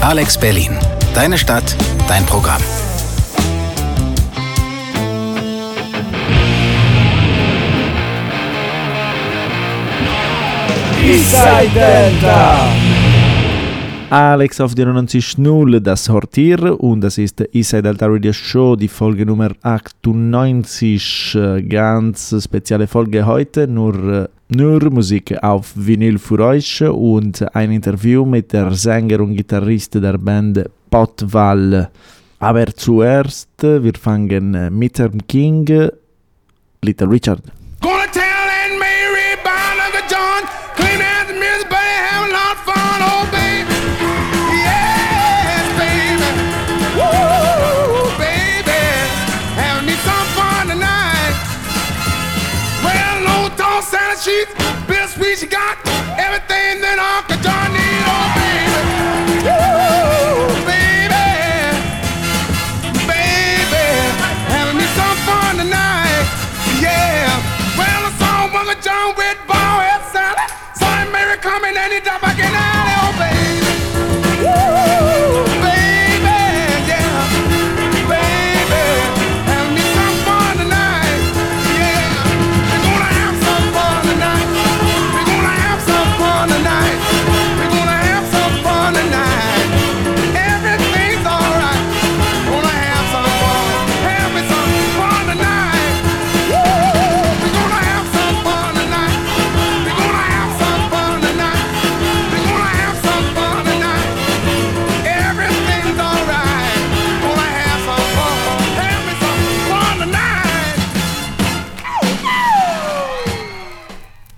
Alex 0.00 0.38
Berlin. 0.38 0.78
Deine 1.14 1.36
Stadt, 1.36 1.74
dein 2.06 2.24
Programm. 2.26 2.62
Eastside 11.04 11.68
Delta. 11.74 12.97
Alex 14.10 14.58
auf 14.62 14.74
der 14.74 14.86
90.0 14.86 15.80
das 15.80 16.06
Sortier 16.06 16.80
und 16.80 17.02
das 17.02 17.18
ist 17.18 17.44
Eastside 17.52 17.82
Delta 17.82 18.06
Radio 18.06 18.32
Show, 18.32 18.74
die 18.74 18.88
Folge 18.88 19.26
Nummer 19.26 19.50
98. 19.60 21.34
Äh, 21.34 21.62
ganz 21.64 22.34
spezielle 22.42 22.86
Folge 22.86 23.26
heute, 23.26 23.68
nur, 23.68 23.94
äh, 23.94 24.28
nur 24.48 24.90
Musik 24.90 25.36
auf 25.42 25.72
Vinyl 25.74 26.18
für 26.18 26.38
euch 26.40 26.82
und 26.82 27.54
ein 27.54 27.70
Interview 27.70 28.24
mit 28.24 28.50
der 28.54 28.70
Sänger 28.70 29.20
und 29.20 29.36
Gitarrist 29.36 29.96
der 29.96 30.16
Band 30.16 30.64
Potwall. 30.88 31.90
Aber 32.38 32.66
zuerst, 32.74 33.50
wir 33.60 33.92
fangen 33.94 34.70
mit 34.78 34.98
dem 34.98 35.26
King, 35.26 35.66
Little 36.80 37.10
Richard. 37.10 37.42
Gonna 37.82 38.27
please. 54.46 54.87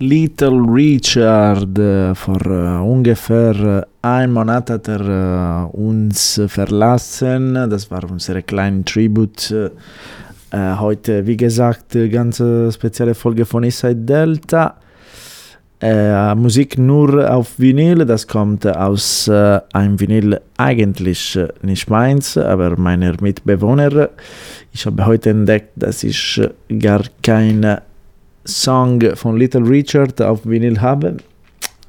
Little 0.01 0.63
Richard 0.67 1.77
vor 2.17 2.41
äh, 2.47 2.81
ungefähr 2.81 3.55
äh, 3.55 3.83
ein 4.01 4.31
Monat 4.31 4.71
hat 4.71 4.87
er 4.87 5.69
uns 5.73 6.41
verlassen. 6.47 7.53
Das 7.69 7.91
war 7.91 8.09
unsere 8.09 8.41
kleine 8.41 8.83
Tribute. 8.83 9.71
Heute, 10.53 11.25
wie 11.27 11.37
gesagt, 11.37 11.95
ganz 12.11 12.43
spezielle 12.73 13.13
Folge 13.13 13.45
von 13.45 13.63
Eastside 13.63 13.95
Delta. 13.95 14.75
Äh, 15.79 16.35
Musik 16.35 16.77
nur 16.77 17.31
auf 17.31 17.57
Vinyl, 17.57 18.05
das 18.05 18.27
kommt 18.27 18.67
aus 18.67 19.27
äh, 19.27 19.61
einem 19.73 19.99
Vinyl 19.99 20.41
eigentlich 20.57 21.39
nicht 21.61 21.89
meins, 21.89 22.37
aber 22.37 22.77
meiner 22.77 23.15
Mitbewohner. 23.21 24.09
Ich 24.73 24.85
habe 24.85 25.05
heute 25.05 25.29
entdeckt, 25.29 25.71
dass 25.75 26.03
ich 26.03 26.41
gar 26.79 27.03
keine 27.23 27.83
Song 28.45 29.01
von 29.15 29.37
Little 29.37 29.67
Richard 29.67 30.21
auf 30.21 30.45
Vinyl 30.45 30.79
habe. 30.81 31.17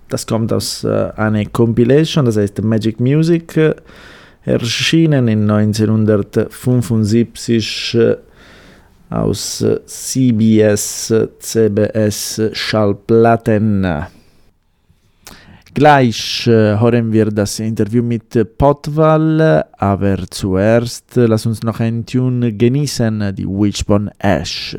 Das 0.08 0.26
kommt 0.26 0.50
aus 0.52 0.82
äh, 0.84 1.10
einer 1.16 1.44
Compilation, 1.46 2.26
das 2.26 2.36
heißt 2.36 2.62
Magic 2.62 3.00
Music, 3.00 3.56
äh, 3.56 3.74
erschienen 4.44 5.26
in 5.28 5.50
1975 5.50 7.94
äh, 7.94 8.16
aus 9.08 9.62
äh, 9.62 9.80
CBS, 9.86 11.10
äh, 11.10 11.28
CBS 11.38 12.42
Schallplatten. 12.52 13.86
Gleich 15.74 16.46
äh, 16.46 16.78
hören 16.78 17.12
wir 17.12 17.30
das 17.30 17.58
Interview 17.58 18.02
mit 18.02 18.36
äh, 18.36 18.44
Potwall, 18.44 19.64
aber 19.78 20.18
zuerst 20.28 21.16
äh, 21.16 21.24
lass 21.24 21.46
uns 21.46 21.62
noch 21.62 21.80
ein 21.80 22.04
Tune 22.04 22.52
genießen, 22.52 23.34
die 23.34 23.46
Wishbone 23.46 24.12
Ash. 24.18 24.76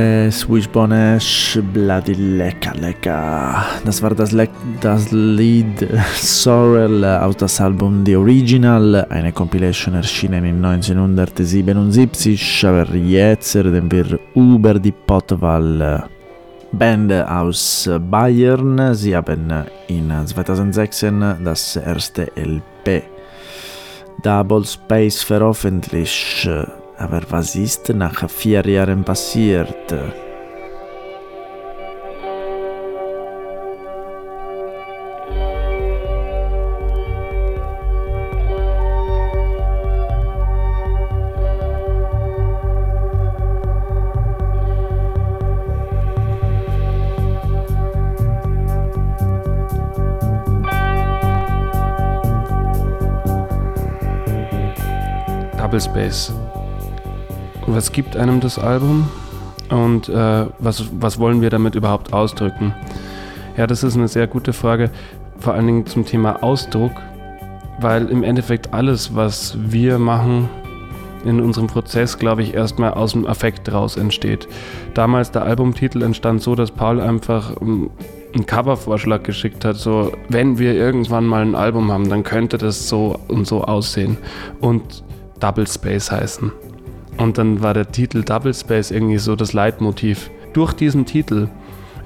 Yes, 0.00 0.48
Wishbone 0.48 1.16
Ash, 1.16 1.58
Bloody 1.74 2.14
Lecker 2.14 2.72
Lecker. 2.80 3.66
Das 3.84 4.00
war 4.02 4.14
das, 4.14 4.32
Le 4.32 4.48
das 4.80 5.12
Lied 5.12 5.86
Sorrel 6.14 7.04
aus 7.04 7.36
das 7.36 7.60
Album 7.60 8.02
The 8.06 8.16
Original, 8.16 9.06
eine 9.10 9.30
Compilation 9.32 9.96
erschienen 9.96 10.46
in 10.46 10.64
1977, 10.64 12.66
aber 12.66 12.94
jetzt 12.94 13.54
reden 13.56 13.92
wir 13.92 14.18
über 14.34 14.78
die 14.78 14.92
Potwal 14.92 16.08
Band 16.72 17.12
aus 17.12 17.90
Bayern. 18.10 18.94
Sie 18.94 19.14
haben 19.14 19.52
in 19.88 20.10
2016 20.24 21.44
das 21.44 21.76
erste 21.76 22.28
LP 22.36 23.02
Double 24.22 24.64
Space 24.64 25.22
veröffentlicht. 25.22 26.48
Aber 27.00 27.22
was 27.30 27.54
ist 27.54 27.88
nach 27.94 28.28
vier 28.28 28.60
Jahren 28.68 29.04
passiert? 29.04 29.90
Double 55.56 55.80
Space 55.80 56.30
was 57.74 57.92
gibt 57.92 58.16
einem 58.16 58.40
das 58.40 58.58
Album 58.58 59.08
und 59.70 60.08
äh, 60.08 60.46
was, 60.58 60.84
was 60.92 61.18
wollen 61.18 61.40
wir 61.40 61.50
damit 61.50 61.74
überhaupt 61.74 62.12
ausdrücken? 62.12 62.74
Ja, 63.56 63.66
das 63.66 63.82
ist 63.82 63.96
eine 63.96 64.08
sehr 64.08 64.26
gute 64.26 64.52
Frage, 64.52 64.90
vor 65.38 65.54
allen 65.54 65.66
Dingen 65.66 65.86
zum 65.86 66.04
Thema 66.04 66.42
Ausdruck, 66.42 66.92
weil 67.80 68.08
im 68.08 68.22
Endeffekt 68.22 68.72
alles, 68.72 69.14
was 69.14 69.56
wir 69.60 69.98
machen, 69.98 70.48
in 71.24 71.40
unserem 71.40 71.66
Prozess, 71.66 72.18
glaube 72.18 72.42
ich, 72.42 72.54
erstmal 72.54 72.94
aus 72.94 73.12
dem 73.12 73.26
Affekt 73.26 73.70
raus 73.70 73.96
entsteht. 73.96 74.48
Damals 74.94 75.30
der 75.30 75.42
Albumtitel 75.42 76.02
entstand 76.02 76.42
so, 76.42 76.54
dass 76.54 76.70
Paul 76.70 77.00
einfach 77.00 77.60
ähm, 77.60 77.90
einen 78.34 78.46
Covervorschlag 78.46 79.24
geschickt 79.24 79.64
hat, 79.64 79.76
so 79.76 80.12
wenn 80.28 80.58
wir 80.58 80.74
irgendwann 80.74 81.26
mal 81.26 81.42
ein 81.42 81.54
Album 81.54 81.90
haben, 81.90 82.08
dann 82.08 82.22
könnte 82.22 82.58
das 82.58 82.88
so 82.88 83.18
und 83.28 83.46
so 83.46 83.64
aussehen 83.64 84.16
und 84.60 85.02
Double 85.40 85.66
Space 85.66 86.10
heißen. 86.10 86.52
Und 87.20 87.36
dann 87.36 87.60
war 87.60 87.74
der 87.74 87.92
Titel 87.92 88.22
Double 88.22 88.54
Space 88.54 88.90
irgendwie 88.90 89.18
so 89.18 89.36
das 89.36 89.52
Leitmotiv. 89.52 90.30
Durch 90.54 90.72
diesen 90.72 91.04
Titel 91.04 91.48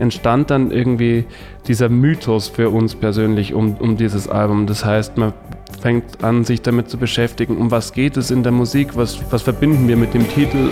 entstand 0.00 0.50
dann 0.50 0.72
irgendwie 0.72 1.24
dieser 1.68 1.88
Mythos 1.88 2.48
für 2.48 2.70
uns 2.70 2.96
persönlich 2.96 3.54
um, 3.54 3.76
um 3.76 3.96
dieses 3.96 4.28
Album. 4.28 4.66
Das 4.66 4.84
heißt, 4.84 5.16
man 5.16 5.32
fängt 5.80 6.24
an, 6.24 6.44
sich 6.44 6.62
damit 6.62 6.90
zu 6.90 6.98
beschäftigen, 6.98 7.56
um 7.58 7.70
was 7.70 7.92
geht 7.92 8.16
es 8.16 8.32
in 8.32 8.42
der 8.42 8.52
Musik, 8.52 8.96
was, 8.96 9.20
was 9.30 9.42
verbinden 9.42 9.86
wir 9.86 9.96
mit 9.96 10.14
dem 10.14 10.28
Titel. 10.28 10.70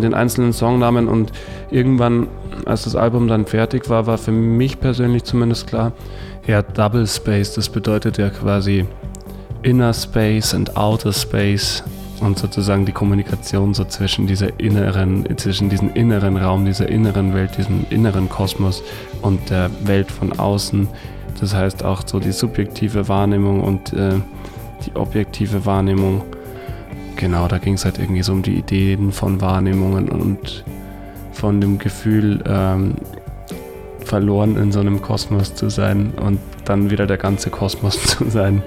Den 0.00 0.14
einzelnen 0.14 0.52
Songnamen 0.52 1.08
und 1.08 1.32
irgendwann, 1.70 2.28
als 2.64 2.84
das 2.84 2.96
Album 2.96 3.28
dann 3.28 3.46
fertig 3.46 3.88
war, 3.88 4.06
war 4.06 4.18
für 4.18 4.32
mich 4.32 4.80
persönlich 4.80 5.24
zumindest 5.24 5.66
klar, 5.66 5.92
ja, 6.46 6.62
Double 6.62 7.06
Space, 7.06 7.54
das 7.54 7.68
bedeutet 7.68 8.18
ja 8.18 8.30
quasi 8.30 8.86
Inner 9.62 9.92
Space 9.92 10.54
und 10.54 10.76
Outer 10.76 11.12
Space 11.12 11.82
und 12.20 12.38
sozusagen 12.38 12.84
die 12.86 12.92
Kommunikation 12.92 13.74
so 13.74 13.84
zwischen 13.84 14.26
dieser 14.26 14.58
inneren, 14.58 15.26
zwischen 15.36 15.68
diesem 15.68 15.92
inneren 15.94 16.36
Raum, 16.36 16.64
dieser 16.64 16.88
inneren 16.88 17.34
Welt, 17.34 17.56
diesem 17.58 17.86
inneren 17.90 18.28
Kosmos 18.28 18.82
und 19.22 19.50
der 19.50 19.70
Welt 19.84 20.10
von 20.10 20.38
außen. 20.38 20.88
Das 21.40 21.54
heißt 21.54 21.84
auch 21.84 22.02
so 22.06 22.18
die 22.18 22.32
subjektive 22.32 23.08
Wahrnehmung 23.08 23.60
und 23.62 23.92
äh, 23.92 24.14
die 24.86 24.96
objektive 24.96 25.64
Wahrnehmung 25.66 26.22
genau, 27.18 27.48
da 27.48 27.58
ging 27.58 27.74
es 27.74 27.84
halt 27.84 27.98
irgendwie 27.98 28.22
so 28.22 28.32
um 28.32 28.42
die 28.42 28.54
Ideen 28.54 29.12
von 29.12 29.42
Wahrnehmungen 29.42 30.08
und 30.08 30.64
von 31.32 31.60
dem 31.60 31.78
Gefühl, 31.78 32.42
ähm, 32.46 32.94
verloren 34.04 34.56
in 34.56 34.72
so 34.72 34.80
einem 34.80 35.02
Kosmos 35.02 35.54
zu 35.54 35.68
sein 35.68 36.12
und 36.20 36.38
dann 36.64 36.90
wieder 36.90 37.06
der 37.06 37.18
ganze 37.18 37.50
Kosmos 37.50 38.02
zu 38.04 38.30
sein. 38.30 38.62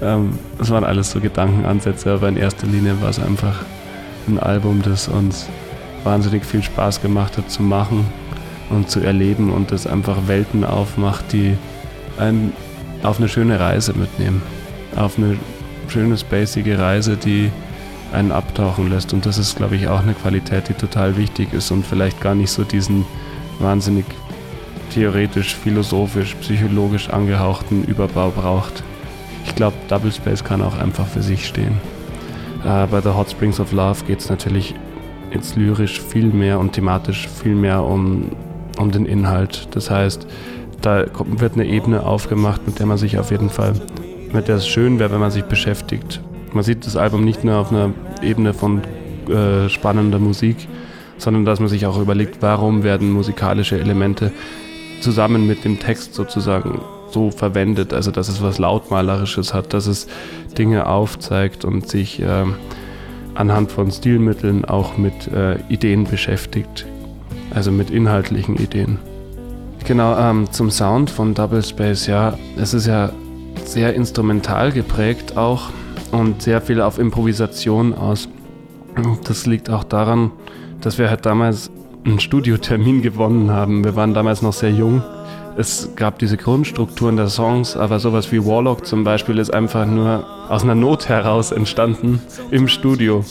Ähm, 0.00 0.38
das 0.58 0.70
waren 0.70 0.84
alles 0.84 1.10
so 1.10 1.20
Gedankenansätze, 1.20 2.12
aber 2.12 2.28
in 2.28 2.36
erster 2.36 2.68
Linie 2.68 3.00
war 3.02 3.08
es 3.10 3.18
einfach 3.18 3.64
ein 4.28 4.38
Album, 4.38 4.82
das 4.82 5.08
uns 5.08 5.48
wahnsinnig 6.04 6.44
viel 6.44 6.62
Spaß 6.62 7.02
gemacht 7.02 7.36
hat 7.38 7.50
zu 7.50 7.62
machen 7.62 8.06
und 8.70 8.88
zu 8.88 9.00
erleben 9.00 9.50
und 9.50 9.72
das 9.72 9.86
einfach 9.86 10.28
Welten 10.28 10.64
aufmacht, 10.64 11.32
die 11.32 11.56
einen 12.18 12.52
auf 13.02 13.18
eine 13.18 13.28
schöne 13.28 13.58
Reise 13.58 13.94
mitnehmen. 13.94 14.42
Auf 14.94 15.18
eine 15.18 15.36
schöne, 15.88 16.16
spacige 16.16 16.78
Reise, 16.78 17.16
die 17.16 17.50
einen 18.12 18.32
abtauchen 18.32 18.90
lässt. 18.90 19.12
Und 19.12 19.26
das 19.26 19.38
ist, 19.38 19.56
glaube 19.56 19.76
ich, 19.76 19.88
auch 19.88 20.00
eine 20.00 20.14
Qualität, 20.14 20.68
die 20.68 20.74
total 20.74 21.16
wichtig 21.16 21.52
ist 21.52 21.70
und 21.70 21.86
vielleicht 21.86 22.20
gar 22.20 22.34
nicht 22.34 22.50
so 22.50 22.64
diesen 22.64 23.04
wahnsinnig 23.58 24.04
theoretisch, 24.90 25.54
philosophisch, 25.54 26.34
psychologisch 26.36 27.10
angehauchten 27.10 27.84
Überbau 27.84 28.30
braucht. 28.30 28.82
Ich 29.44 29.54
glaube, 29.54 29.76
Double 29.88 30.12
Space 30.12 30.44
kann 30.44 30.62
auch 30.62 30.78
einfach 30.78 31.06
für 31.06 31.22
sich 31.22 31.46
stehen. 31.46 31.78
Äh, 32.64 32.86
bei 32.86 33.00
The 33.00 33.10
Hot 33.10 33.30
Springs 33.30 33.60
of 33.60 33.72
Love 33.72 34.04
geht 34.06 34.20
es 34.20 34.30
natürlich 34.30 34.74
jetzt 35.32 35.56
lyrisch 35.56 36.00
viel 36.00 36.26
mehr 36.26 36.58
und 36.58 36.72
thematisch 36.72 37.28
viel 37.28 37.54
mehr 37.54 37.84
um, 37.84 38.30
um 38.78 38.90
den 38.90 39.04
Inhalt. 39.04 39.68
Das 39.72 39.90
heißt, 39.90 40.26
da 40.80 41.04
wird 41.16 41.54
eine 41.54 41.66
Ebene 41.66 42.04
aufgemacht, 42.04 42.66
mit 42.66 42.78
der 42.78 42.86
man 42.86 42.98
sich 42.98 43.18
auf 43.18 43.30
jeden 43.30 43.50
Fall, 43.50 43.74
mit 44.32 44.48
der 44.48 44.56
es 44.56 44.68
schön 44.68 44.98
wäre, 44.98 45.12
wenn 45.12 45.20
man 45.20 45.30
sich 45.30 45.44
beschäftigt. 45.44 46.20
Man 46.54 46.64
sieht 46.64 46.86
das 46.86 46.96
Album 46.96 47.24
nicht 47.24 47.44
nur 47.44 47.56
auf 47.56 47.70
einer 47.70 47.92
Ebene 48.22 48.54
von 48.54 48.82
äh, 49.28 49.68
spannender 49.68 50.18
Musik, 50.18 50.68
sondern 51.18 51.44
dass 51.44 51.60
man 51.60 51.68
sich 51.68 51.86
auch 51.86 52.00
überlegt, 52.00 52.38
warum 52.40 52.82
werden 52.82 53.10
musikalische 53.10 53.78
Elemente 53.78 54.32
zusammen 55.00 55.46
mit 55.46 55.64
dem 55.64 55.78
Text 55.78 56.14
sozusagen 56.14 56.80
so 57.10 57.30
verwendet, 57.30 57.92
also 57.92 58.10
dass 58.10 58.28
es 58.28 58.42
was 58.42 58.58
Lautmalerisches 58.58 59.54
hat, 59.54 59.72
dass 59.72 59.86
es 59.86 60.06
Dinge 60.56 60.86
aufzeigt 60.86 61.64
und 61.64 61.88
sich 61.88 62.20
äh, 62.20 62.44
anhand 63.34 63.72
von 63.72 63.90
Stilmitteln 63.90 64.64
auch 64.64 64.96
mit 64.96 65.28
äh, 65.28 65.58
Ideen 65.68 66.04
beschäftigt, 66.04 66.86
also 67.54 67.70
mit 67.70 67.90
inhaltlichen 67.90 68.56
Ideen. 68.56 68.98
Genau, 69.84 70.18
ähm, 70.18 70.50
zum 70.50 70.70
Sound 70.70 71.08
von 71.08 71.34
Double 71.34 71.62
Space, 71.62 72.06
ja, 72.06 72.36
es 72.56 72.74
ist 72.74 72.86
ja 72.86 73.10
sehr 73.64 73.94
instrumental 73.94 74.72
geprägt 74.72 75.36
auch 75.36 75.70
und 76.12 76.42
sehr 76.42 76.60
viel 76.60 76.80
auf 76.80 76.98
Improvisation 76.98 77.94
aus. 77.94 78.28
Das 79.24 79.46
liegt 79.46 79.70
auch 79.70 79.84
daran, 79.84 80.32
dass 80.80 80.98
wir 80.98 81.10
halt 81.10 81.26
damals 81.26 81.70
einen 82.04 82.20
Studiotermin 82.20 83.02
gewonnen 83.02 83.50
haben. 83.50 83.84
Wir 83.84 83.96
waren 83.96 84.14
damals 84.14 84.42
noch 84.42 84.52
sehr 84.52 84.70
jung. 84.70 85.02
Es 85.56 85.90
gab 85.96 86.18
diese 86.18 86.36
Grundstrukturen 86.36 87.16
der 87.16 87.28
Songs, 87.28 87.76
aber 87.76 87.98
sowas 87.98 88.30
wie 88.30 88.44
Warlock 88.44 88.86
zum 88.86 89.02
Beispiel 89.02 89.38
ist 89.38 89.52
einfach 89.52 89.86
nur 89.86 90.24
aus 90.48 90.62
einer 90.62 90.76
Not 90.76 91.08
heraus 91.08 91.50
entstanden 91.50 92.20
im 92.50 92.68
Studio. 92.68 93.24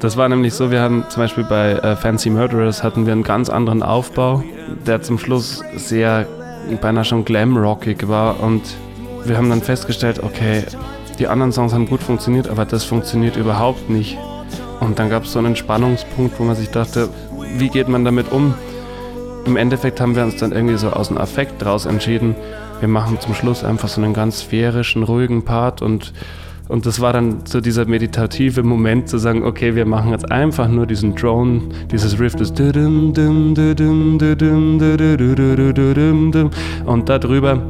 Das 0.00 0.16
war 0.16 0.28
nämlich 0.28 0.54
so, 0.54 0.70
wir 0.70 0.80
hatten 0.80 1.04
zum 1.08 1.22
Beispiel 1.22 1.44
bei 1.44 1.72
äh, 1.72 1.96
Fancy 1.96 2.30
Murderers 2.30 2.82
hatten 2.82 3.06
wir 3.06 3.12
einen 3.12 3.22
ganz 3.22 3.48
anderen 3.48 3.82
Aufbau, 3.82 4.42
der 4.86 5.02
zum 5.02 5.18
Schluss 5.18 5.62
sehr 5.76 6.26
beinahe 6.80 7.04
schon 7.04 7.24
glam-rockig 7.24 8.08
war 8.08 8.40
und 8.40 8.62
wir 9.24 9.36
haben 9.36 9.48
dann 9.48 9.62
festgestellt, 9.62 10.20
okay, 10.22 10.64
die 11.18 11.28
anderen 11.28 11.52
Songs 11.52 11.72
haben 11.72 11.86
gut 11.86 12.02
funktioniert, 12.02 12.48
aber 12.48 12.64
das 12.64 12.84
funktioniert 12.84 13.36
überhaupt 13.36 13.90
nicht. 13.90 14.18
Und 14.80 14.98
dann 14.98 15.10
gab 15.10 15.24
es 15.24 15.32
so 15.32 15.38
einen 15.38 15.56
Spannungspunkt, 15.56 16.38
wo 16.38 16.44
man 16.44 16.56
sich 16.56 16.70
dachte, 16.70 17.08
wie 17.56 17.68
geht 17.68 17.88
man 17.88 18.04
damit 18.04 18.30
um? 18.30 18.54
Im 19.44 19.56
Endeffekt 19.56 20.00
haben 20.00 20.14
wir 20.14 20.24
uns 20.24 20.36
dann 20.36 20.52
irgendwie 20.52 20.76
so 20.76 20.90
aus 20.90 21.08
dem 21.08 21.18
Affekt 21.18 21.62
draus 21.62 21.86
entschieden, 21.86 22.36
wir 22.80 22.88
machen 22.88 23.18
zum 23.20 23.34
Schluss 23.34 23.64
einfach 23.64 23.88
so 23.88 24.00
einen 24.00 24.14
ganz 24.14 24.40
sphärischen, 24.40 25.02
ruhigen 25.02 25.44
Part 25.44 25.82
und 25.82 26.12
und 26.68 26.84
das 26.84 27.00
war 27.00 27.14
dann 27.14 27.46
so 27.46 27.62
dieser 27.62 27.86
meditative 27.86 28.62
Moment 28.62 29.08
zu 29.08 29.16
sagen, 29.16 29.42
okay, 29.42 29.74
wir 29.74 29.86
machen 29.86 30.10
jetzt 30.10 30.30
einfach 30.30 30.68
nur 30.68 30.84
diesen 30.86 31.14
Drone, 31.14 31.62
dieses 31.90 32.20
Riff, 32.20 32.36
das 32.36 32.50
und 36.84 37.08
darüber 37.08 37.62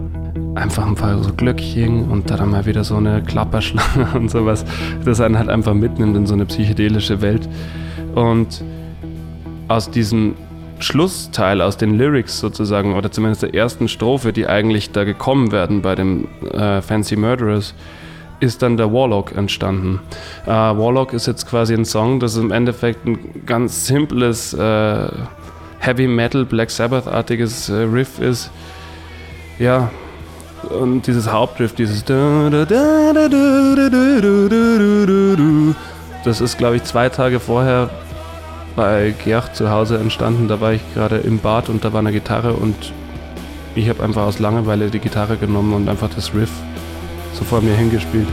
einfach 0.55 0.87
ein 0.87 0.95
paar 0.95 1.23
so 1.23 1.33
Glöckchen 1.33 2.11
und 2.11 2.31
dann 2.31 2.51
mal 2.51 2.67
wieder 2.67 2.85
so 2.85 2.97
eine 2.97 3.23
Klapperschlange 3.23 4.09
und 4.15 4.31
sowas, 4.31 4.65
das 5.05 5.21
einen 5.21 5.39
halt 5.39 5.49
einfach 5.49 5.75
mitnimmt 5.75 6.17
in 6.17 6.27
so 6.27 6.35
eine 6.35 6.47
psychedelische 6.47 7.21
Welt. 7.21 7.49
Und 8.15 8.63
aus 9.69 9.91
diesem 9.91 10.35
Schlussteil, 10.81 11.61
aus 11.61 11.77
den 11.77 11.99
Lyrics 11.99 12.39
sozusagen, 12.39 12.95
oder 12.95 13.11
zumindest 13.11 13.43
der 13.43 13.55
ersten 13.55 13.89
Strophe, 13.89 14.33
die 14.33 14.47
eigentlich 14.47 14.91
da 14.91 15.05
gekommen 15.05 15.53
werden 15.53 15.83
bei 15.83 15.95
dem 15.95 16.29
äh, 16.53 16.81
Fancy 16.83 17.17
Murderers, 17.17 17.75
ist 18.41 18.63
dann 18.63 18.77
der 18.77 18.93
Warlock 18.93 19.37
entstanden. 19.37 20.01
Äh, 20.47 20.51
Warlock 20.51 21.13
ist 21.13 21.27
jetzt 21.27 21.49
quasi 21.49 21.75
ein 21.75 21.85
Song, 21.85 22.21
das 22.21 22.37
im 22.37 22.53
Endeffekt 22.53 23.05
ein 23.05 23.45
ganz 23.47 23.87
simples 23.87 24.55
äh, 24.55 25.09
Heavy 25.81 26.07
Metal, 26.07 26.45
Black 26.45 26.71
Sabbath-artiges 26.71 27.69
äh, 27.69 27.75
Riff 27.83 28.21
ist. 28.21 28.51
Ja, 29.59 29.91
und 30.63 31.07
dieses 31.07 31.31
Hauptriff, 31.31 31.75
dieses 31.75 32.05
das 36.25 36.41
ist, 36.41 36.59
glaube 36.59 36.77
ich, 36.77 36.85
zwei 36.85 37.09
Tage 37.09 37.41
vorher 37.41 37.91
bei 38.77 39.15
Georg 39.25 39.55
zu 39.55 39.71
Hause 39.71 39.99
entstanden. 39.99 40.49
Da 40.49 40.61
war 40.61 40.73
ich 40.73 40.83
gerade 40.95 41.17
im 41.17 41.39
Bad 41.39 41.69
und 41.69 41.85
da 41.85 41.93
war 41.93 42.01
eine 42.01 42.13
Gitarre 42.13 42.53
und 42.53 42.93
ich 43.75 43.89
habe 43.89 44.03
einfach 44.03 44.23
aus 44.23 44.39
Langeweile 44.39 44.91
die 44.91 44.99
Gitarre 44.99 45.37
genommen 45.37 45.73
und 45.73 45.89
einfach 45.89 46.11
das 46.15 46.35
Riff 46.35 46.51
so 47.35 47.45
vor 47.45 47.61
mir 47.61 47.75
hingespielt. 47.75 48.27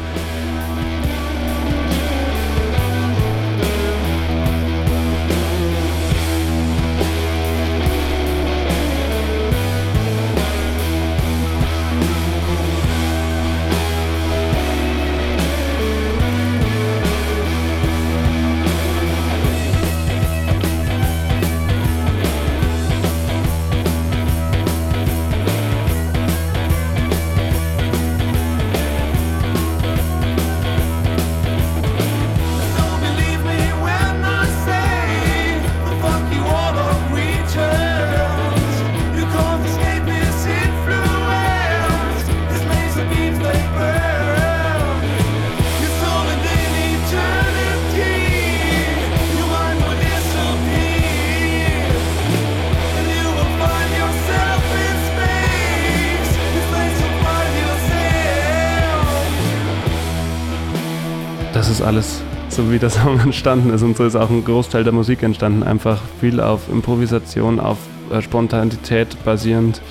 Ist 61.76 61.82
alles 61.82 62.22
so, 62.48 62.72
wie 62.72 62.80
der 62.80 62.90
Song 62.90 63.20
entstanden 63.24 63.70
ist. 63.74 63.82
Und 63.82 63.98
so 63.98 64.06
ist 64.06 64.16
auch 64.16 64.30
ein 64.30 64.46
Großteil 64.46 64.86
der 64.86 64.94
Musik 64.94 65.24
entstanden. 65.24 65.62
Einfach 65.62 66.00
viel 66.22 66.40
auf 66.40 66.70
Improvisation, 66.72 67.60
auf 67.60 67.78
äh, 68.12 68.22
Spontanität 68.22 69.18
basierend. 69.26 69.82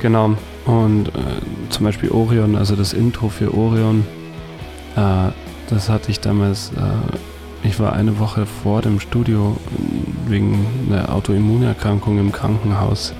Genau. 0.00 0.34
Und 0.64 1.08
äh, 1.08 1.10
zum 1.68 1.84
Beispiel 1.84 2.10
Orion, 2.10 2.56
also 2.56 2.74
das 2.74 2.94
Intro 2.94 3.28
für 3.28 3.52
Orion, 3.52 4.06
äh, 4.96 5.30
das 5.68 5.90
hatte 5.90 6.10
ich 6.10 6.20
damals. 6.20 6.70
Äh, 6.70 7.66
ich 7.66 7.78
war 7.78 7.92
eine 7.92 8.18
Woche 8.18 8.46
vor 8.46 8.80
dem 8.80 8.98
Studio 8.98 9.58
wegen 10.26 10.66
einer 10.88 11.14
Autoimmunerkrankung 11.14 12.18
im 12.18 12.32
Krankenhaus. 12.32 13.12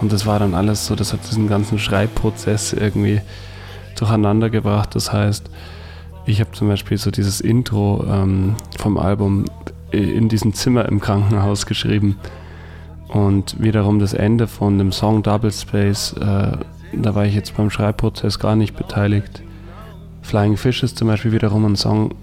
Und 0.00 0.10
das 0.10 0.24
war 0.24 0.38
dann 0.38 0.54
alles 0.54 0.86
so, 0.86 0.94
das 0.94 1.12
hat 1.12 1.20
diesen 1.30 1.48
ganzen 1.48 1.78
Schreibprozess 1.78 2.72
irgendwie 2.72 3.20
durcheinander 3.98 4.48
gebracht. 4.48 4.94
Das 4.94 5.12
heißt, 5.12 5.50
ich 6.26 6.40
habe 6.40 6.50
zum 6.52 6.68
Beispiel 6.68 6.98
so 6.98 7.10
dieses 7.10 7.40
Intro 7.40 8.04
ähm, 8.08 8.56
vom 8.78 8.98
Album 8.98 9.44
in 9.92 10.28
diesem 10.28 10.52
Zimmer 10.52 10.86
im 10.86 11.00
Krankenhaus 11.00 11.66
geschrieben. 11.66 12.16
Und 13.08 13.62
wiederum 13.62 14.00
das 14.00 14.12
Ende 14.12 14.48
von 14.48 14.78
dem 14.78 14.90
Song 14.90 15.22
Double 15.22 15.52
Space, 15.52 16.12
äh, 16.14 16.56
da 16.92 17.14
war 17.14 17.24
ich 17.24 17.34
jetzt 17.34 17.56
beim 17.56 17.70
Schreibprozess 17.70 18.38
gar 18.38 18.56
nicht 18.56 18.76
beteiligt. 18.76 19.42
Flying 20.22 20.56
Fish 20.56 20.82
ist 20.82 20.98
zum 20.98 21.06
Beispiel 21.06 21.30
wiederum 21.30 21.64
ein 21.64 21.76
Song, 21.76 22.14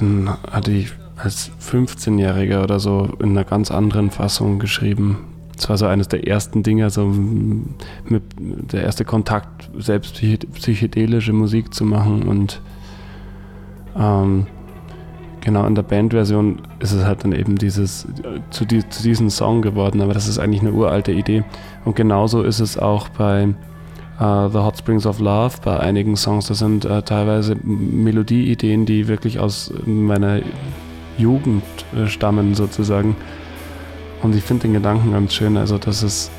den 0.00 0.30
hatte 0.50 0.72
ich 0.72 0.92
als 1.16 1.50
15-Jähriger 1.60 2.62
oder 2.62 2.80
so 2.80 3.10
in 3.20 3.30
einer 3.30 3.44
ganz 3.44 3.70
anderen 3.70 4.10
Fassung 4.10 4.58
geschrieben. 4.58 5.18
Das 5.54 5.68
war 5.68 5.76
so 5.76 5.86
eines 5.86 6.08
der 6.08 6.26
ersten 6.26 6.62
Dinge, 6.62 6.88
so 6.88 7.06
mit 7.06 8.22
der 8.38 8.84
erste 8.84 9.04
Kontakt, 9.04 9.68
selbst 9.76 10.14
psychedelische 10.54 11.32
Musik 11.32 11.74
zu 11.74 11.84
machen 11.84 12.22
und 12.22 12.62
ähm, 13.98 14.46
genau 15.40 15.66
in 15.66 15.74
der 15.74 15.82
Bandversion 15.82 16.60
ist 16.80 16.92
es 16.92 17.04
halt 17.04 17.24
dann 17.24 17.32
eben 17.32 17.56
dieses 17.56 18.06
zu, 18.50 18.64
die, 18.64 18.88
zu 18.88 19.02
diesem 19.02 19.30
Song 19.30 19.62
geworden, 19.62 20.00
aber 20.00 20.14
das 20.14 20.28
ist 20.28 20.38
eigentlich 20.38 20.60
eine 20.60 20.72
uralte 20.72 21.12
Idee. 21.12 21.44
Und 21.84 21.96
genauso 21.96 22.42
ist 22.42 22.60
es 22.60 22.78
auch 22.78 23.08
bei 23.08 23.42
äh, 24.18 24.48
The 24.48 24.58
Hot 24.58 24.78
Springs 24.78 25.06
of 25.06 25.20
Love, 25.20 25.56
bei 25.64 25.78
einigen 25.78 26.16
Songs. 26.16 26.46
Das 26.48 26.58
sind 26.58 26.84
äh, 26.84 27.02
teilweise 27.02 27.56
Melodieideen, 27.62 28.86
die 28.86 29.08
wirklich 29.08 29.38
aus 29.38 29.72
meiner 29.86 30.40
Jugend 31.16 31.64
äh, 31.96 32.06
stammen 32.06 32.54
sozusagen. 32.54 33.16
Und 34.22 34.34
ich 34.34 34.42
finde 34.42 34.62
den 34.62 34.74
Gedanken 34.74 35.12
ganz 35.12 35.34
schön, 35.34 35.56
also 35.56 35.78
dass 35.78 36.02
es 36.02 36.30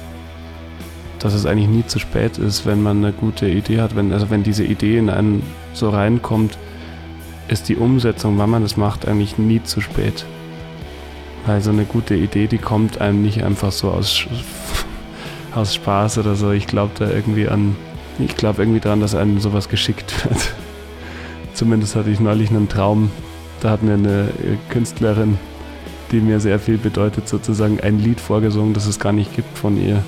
dass 1.20 1.34
es 1.34 1.46
eigentlich 1.46 1.68
nie 1.68 1.86
zu 1.86 2.00
spät 2.00 2.38
ist, 2.38 2.66
wenn 2.66 2.82
man 2.82 3.04
eine 3.04 3.12
gute 3.12 3.46
Idee 3.50 3.82
hat, 3.82 3.98
wenn, 3.98 4.13
also 4.13 4.30
wenn 4.30 4.42
diese 4.42 4.63
Idee 4.63 4.98
in 4.98 5.10
einen 5.10 5.44
so 5.74 5.89
reinkommt, 5.89 6.58
ist 7.50 7.70
die 7.70 7.75
Umsetzung, 7.75 8.38
wann 8.38 8.50
man 8.50 8.63
das 8.63 8.77
macht, 8.77 9.08
eigentlich 9.08 9.38
nie 9.38 9.62
zu 9.63 9.82
spät. 9.82 10.25
Weil 11.46 11.62
so 11.62 11.72
eine 11.72 11.86
gute 11.86 12.15
Idee, 12.15 12.48
die 12.48 12.58
kommt 12.58 13.01
einem 13.01 13.22
nicht 13.22 13.44
einfach 13.44 13.72
so 13.72 13.89
aus, 13.89 14.25
aus 15.56 15.75
Spaß 15.75 16.20
oder 16.20 16.36
so. 16.36 16.51
Ich 16.51 16.68
glaube 16.68 16.91
da 16.98 17.10
irgendwie 17.10 17.48
an, 17.48 17.75
ich 18.20 18.36
glaube 18.36 18.62
irgendwie 18.62 18.79
daran, 18.79 19.01
dass 19.01 19.15
einem 19.15 19.39
sowas 19.39 19.70
geschickt 19.70 20.25
wird. 20.25 20.53
Zumindest 21.53 21.96
hatte 21.96 22.10
ich 22.10 22.20
neulich 22.20 22.50
einen 22.50 22.70
Traum, 22.70 23.12
da 23.62 23.72
hat 23.72 23.84
mir 23.84 23.94
eine 23.94 24.29
Künstlerin, 24.70 25.38
die 26.12 26.22
mir 26.22 26.39
sehr 26.39 26.60
viel 26.60 26.77
bedeutet, 26.77 27.27
sozusagen 27.27 27.79
ein 27.82 28.00
Lied 28.00 28.20
vorgesungen, 28.20 28.74
das 28.74 28.86
es 28.86 29.00
gar 29.00 29.12
nicht 29.12 29.36
gibt 29.36 29.58
von 29.58 29.82
ihr. 29.82 30.03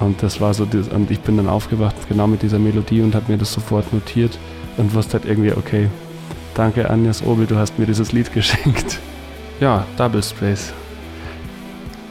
Und 0.00 0.22
das 0.22 0.40
war 0.40 0.54
so, 0.54 0.64
und 0.64 1.10
ich 1.10 1.20
bin 1.20 1.36
dann 1.36 1.48
aufgewacht 1.48 1.94
genau 2.08 2.26
mit 2.26 2.42
dieser 2.42 2.58
Melodie 2.58 3.00
und 3.00 3.14
habe 3.14 3.30
mir 3.30 3.38
das 3.38 3.52
sofort 3.52 3.92
notiert 3.92 4.38
und 4.76 4.94
wusste 4.94 5.14
halt 5.14 5.24
irgendwie, 5.24 5.52
okay, 5.52 5.88
Danke, 6.54 6.88
Agnes 6.88 7.20
Obel, 7.24 7.46
du 7.46 7.56
hast 7.56 7.78
mir 7.80 7.86
dieses 7.86 8.12
Lied 8.12 8.32
geschenkt. 8.32 9.00
Ja, 9.60 9.84
Double 9.96 10.22
Space. 10.22 10.72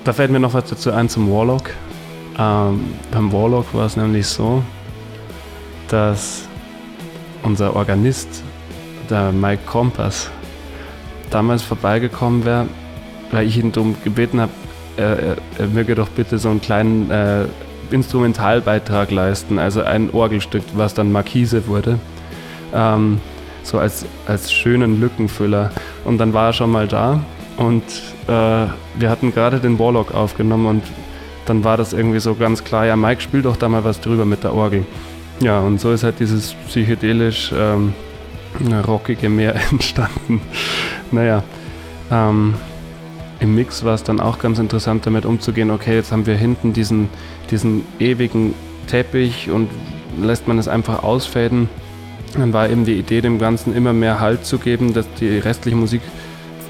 Da 0.04 0.12
fällt 0.12 0.32
mir 0.32 0.40
noch 0.40 0.54
was 0.54 0.70
dazu 0.70 0.92
ein 0.92 1.08
zum 1.08 1.32
Warlock. 1.32 1.70
Ähm, 2.38 2.94
beim 3.12 3.32
Warlock 3.32 3.74
war 3.74 3.86
es 3.86 3.96
nämlich 3.96 4.28
so, 4.28 4.62
dass 5.88 6.44
unser 7.44 7.76
Organist, 7.76 8.44
der 9.10 9.32
Mike 9.32 9.64
Kompass, 9.66 10.30
damals 11.30 11.62
vorbeigekommen 11.62 12.44
wäre, 12.44 12.68
weil 13.32 13.48
ich 13.48 13.58
ihn 13.58 13.72
darum 13.72 13.96
gebeten 14.04 14.42
habe, 14.42 14.52
er, 14.98 15.20
er, 15.20 15.36
er, 15.58 15.68
möge 15.68 15.96
doch 15.96 16.10
bitte 16.10 16.38
so 16.38 16.50
einen 16.50 16.62
kleinen 16.62 17.10
äh, 17.10 17.46
Instrumentalbeitrag 17.92 19.10
leisten, 19.10 19.58
also 19.58 19.82
ein 19.84 20.12
Orgelstück, 20.12 20.64
was 20.76 20.94
dann 20.94 21.12
Markise 21.12 21.68
wurde. 21.68 21.98
Ähm, 22.74 23.22
so 23.64 23.80
als, 23.80 24.06
als 24.28 24.52
schönen 24.52 25.00
Lückenfüller. 25.00 25.72
Und 26.06 26.18
dann 26.18 26.34
war 26.34 26.50
er 26.50 26.54
schon 26.54 26.72
mal 26.72 26.88
da 26.88 27.20
und 27.58 27.84
äh, 28.28 28.30
wir 28.30 29.10
hatten 29.10 29.34
gerade 29.34 29.60
den 29.60 29.80
Warlock 29.80 30.14
aufgenommen 30.14 30.66
und 30.66 30.84
dann 31.46 31.64
war 31.64 31.78
das 31.78 31.94
irgendwie 31.94 32.20
so 32.20 32.36
ganz 32.36 32.64
klar, 32.64 32.86
ja 32.86 32.96
Mike, 32.96 33.22
spiel 33.22 33.42
doch 33.42 33.58
da 33.58 33.68
mal 33.68 33.84
was 33.84 34.00
drüber 34.00 34.26
mit 34.26 34.44
der 34.44 34.54
Orgel. 34.54 34.86
Ja, 35.40 35.60
und 35.60 35.80
so 35.80 35.92
ist 35.92 36.04
halt 36.04 36.20
dieses 36.20 36.54
psychedelisch 36.68 37.52
ähm, 37.58 37.94
rockige 38.88 39.30
Meer 39.30 39.56
entstanden. 39.72 40.42
naja, 41.12 41.44
ähm, 42.12 42.54
im 43.40 43.56
Mix 43.56 43.84
war 43.84 43.96
es 43.96 44.04
dann 44.04 44.22
auch 44.22 44.40
ganz 44.40 44.60
interessant 44.60 45.06
damit 45.06 45.26
umzugehen, 45.26 45.70
okay, 45.70 45.96
jetzt 45.96 46.12
haben 46.12 46.26
wir 46.26 46.36
hinten 46.36 46.72
diesen, 46.72 47.10
diesen 47.52 47.84
ewigen 48.00 48.54
Teppich 48.88 49.50
und 49.50 49.70
lässt 50.22 50.48
man 50.48 50.60
es 50.60 50.68
einfach 50.68 51.04
ausfäden 51.04 51.68
dann 52.42 52.54
war 52.54 52.70
eben 52.70 52.86
die 52.86 52.94
Idee, 52.94 53.22
dem 53.22 53.40
Ganzen 53.40 53.76
immer 53.76 53.94
mehr 53.94 54.20
Halt 54.20 54.46
zu 54.46 54.58
geben, 54.58 54.94
dass 54.94 55.06
die 55.20 55.38
restliche 55.38 55.78
Musik 55.78 56.02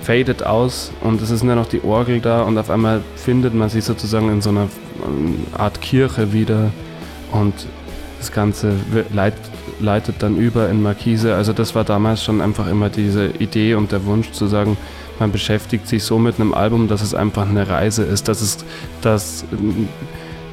fadet 0.04 0.46
aus 0.46 0.92
und 1.02 1.22
es 1.22 1.32
ist 1.32 1.44
nur 1.44 1.56
noch 1.56 1.68
die 1.68 1.84
Orgel 1.84 2.20
da 2.20 2.42
und 2.42 2.58
auf 2.58 2.70
einmal 2.70 3.02
findet 3.16 3.54
man 3.54 3.70
sich 3.70 3.86
sozusagen 3.86 4.30
in 4.30 4.42
so 4.42 4.50
einer 4.50 4.68
Art 5.58 5.82
Kirche 5.82 6.34
wieder 6.34 6.72
und 7.32 7.54
das 8.20 8.32
Ganze 8.32 8.74
leit, 9.14 9.34
leitet 9.80 10.16
dann 10.20 10.38
über 10.38 10.70
in 10.70 10.82
Markise. 10.82 11.36
Also 11.36 11.52
das 11.52 11.76
war 11.76 11.84
damals 11.84 12.24
schon 12.24 12.42
einfach 12.42 12.68
immer 12.68 12.90
diese 12.90 13.28
Idee 13.28 13.76
und 13.76 13.92
der 13.92 14.06
Wunsch 14.06 14.32
zu 14.32 14.48
sagen, 14.48 14.78
man 15.20 15.32
beschäftigt 15.32 15.88
sich 15.88 16.04
so 16.04 16.20
mit 16.20 16.40
einem 16.40 16.54
Album, 16.54 16.88
dass 16.88 17.02
es 17.02 17.14
einfach 17.14 17.48
eine 17.48 17.68
Reise 17.68 18.04
ist, 18.04 18.28
dass 18.28 18.42
es, 18.42 18.58
dass 19.02 19.46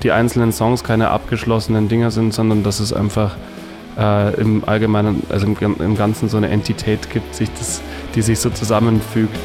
die 0.03 0.13
einzelnen 0.13 0.53
Songs 0.53 0.85
keine 0.85 1.11
abgeschlossenen 1.11 1.89
Dinger 1.89 2.11
sind, 2.11 2.35
sondern 2.35 2.63
dass 2.63 2.81
es 2.81 2.93
einfach 2.93 3.37
äh, 3.99 4.41
im 4.41 4.63
Allgemeinen, 4.67 5.23
also 5.29 5.47
im, 5.47 5.57
im 5.79 5.97
Ganzen 5.97 6.29
so 6.29 6.37
eine 6.37 6.49
Entität 6.49 7.11
gibt, 7.11 7.35
sich 7.35 7.51
das, 7.59 7.83
die 8.15 8.23
sich 8.23 8.39
so 8.39 8.51
zusammenfügt. 8.51 9.39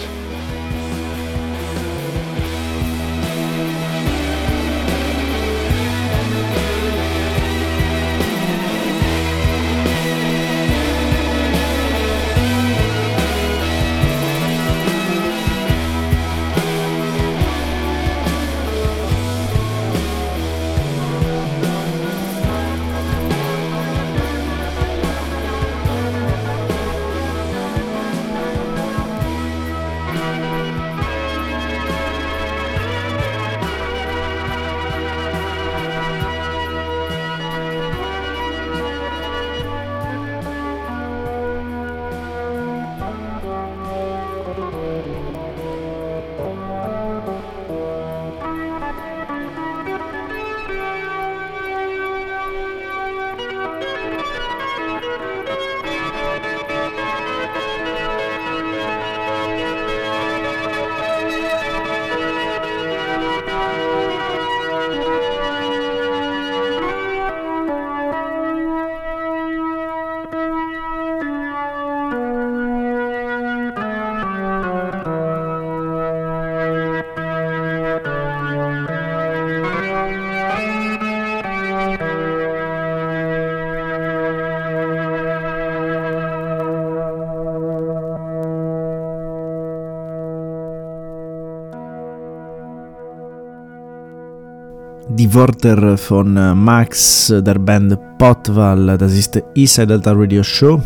Die 95.26 95.34
Wörter 95.34 95.98
von 95.98 96.38
äh, 96.38 96.54
Max 96.54 97.34
der 97.36 97.58
Band 97.58 97.98
Potwal, 98.20 98.96
das 98.96 99.14
ist 99.14 99.42
Eastside 99.56 99.88
Delta 99.88 100.12
Radio 100.12 100.44
Show. 100.44 100.80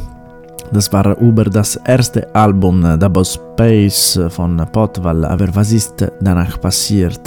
Das 0.72 0.94
war 0.94 1.18
über 1.18 1.44
das 1.44 1.76
erste 1.86 2.34
Album 2.34 2.82
Double 3.00 3.26
Space 3.26 4.18
von 4.30 4.56
Potwal, 4.72 5.26
aber 5.26 5.54
was 5.54 5.74
ist 5.74 6.06
danach 6.22 6.62
passiert? 6.62 7.22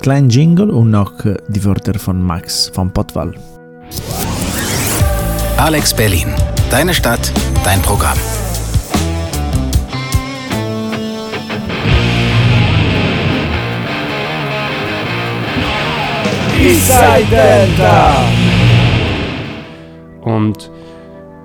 Klein 0.00 0.28
Jingle 0.28 0.70
und 0.70 0.90
noch 0.90 1.12
die 1.48 1.64
Wörter 1.64 1.96
von 1.96 2.20
Max 2.20 2.72
von 2.74 2.90
Potwal. 2.90 3.34
Alex 5.58 5.94
Berlin, 5.94 6.28
deine 6.70 6.92
Stadt, 6.92 7.32
dein 7.62 7.80
Programm. 7.82 8.18
Und 20.20 20.70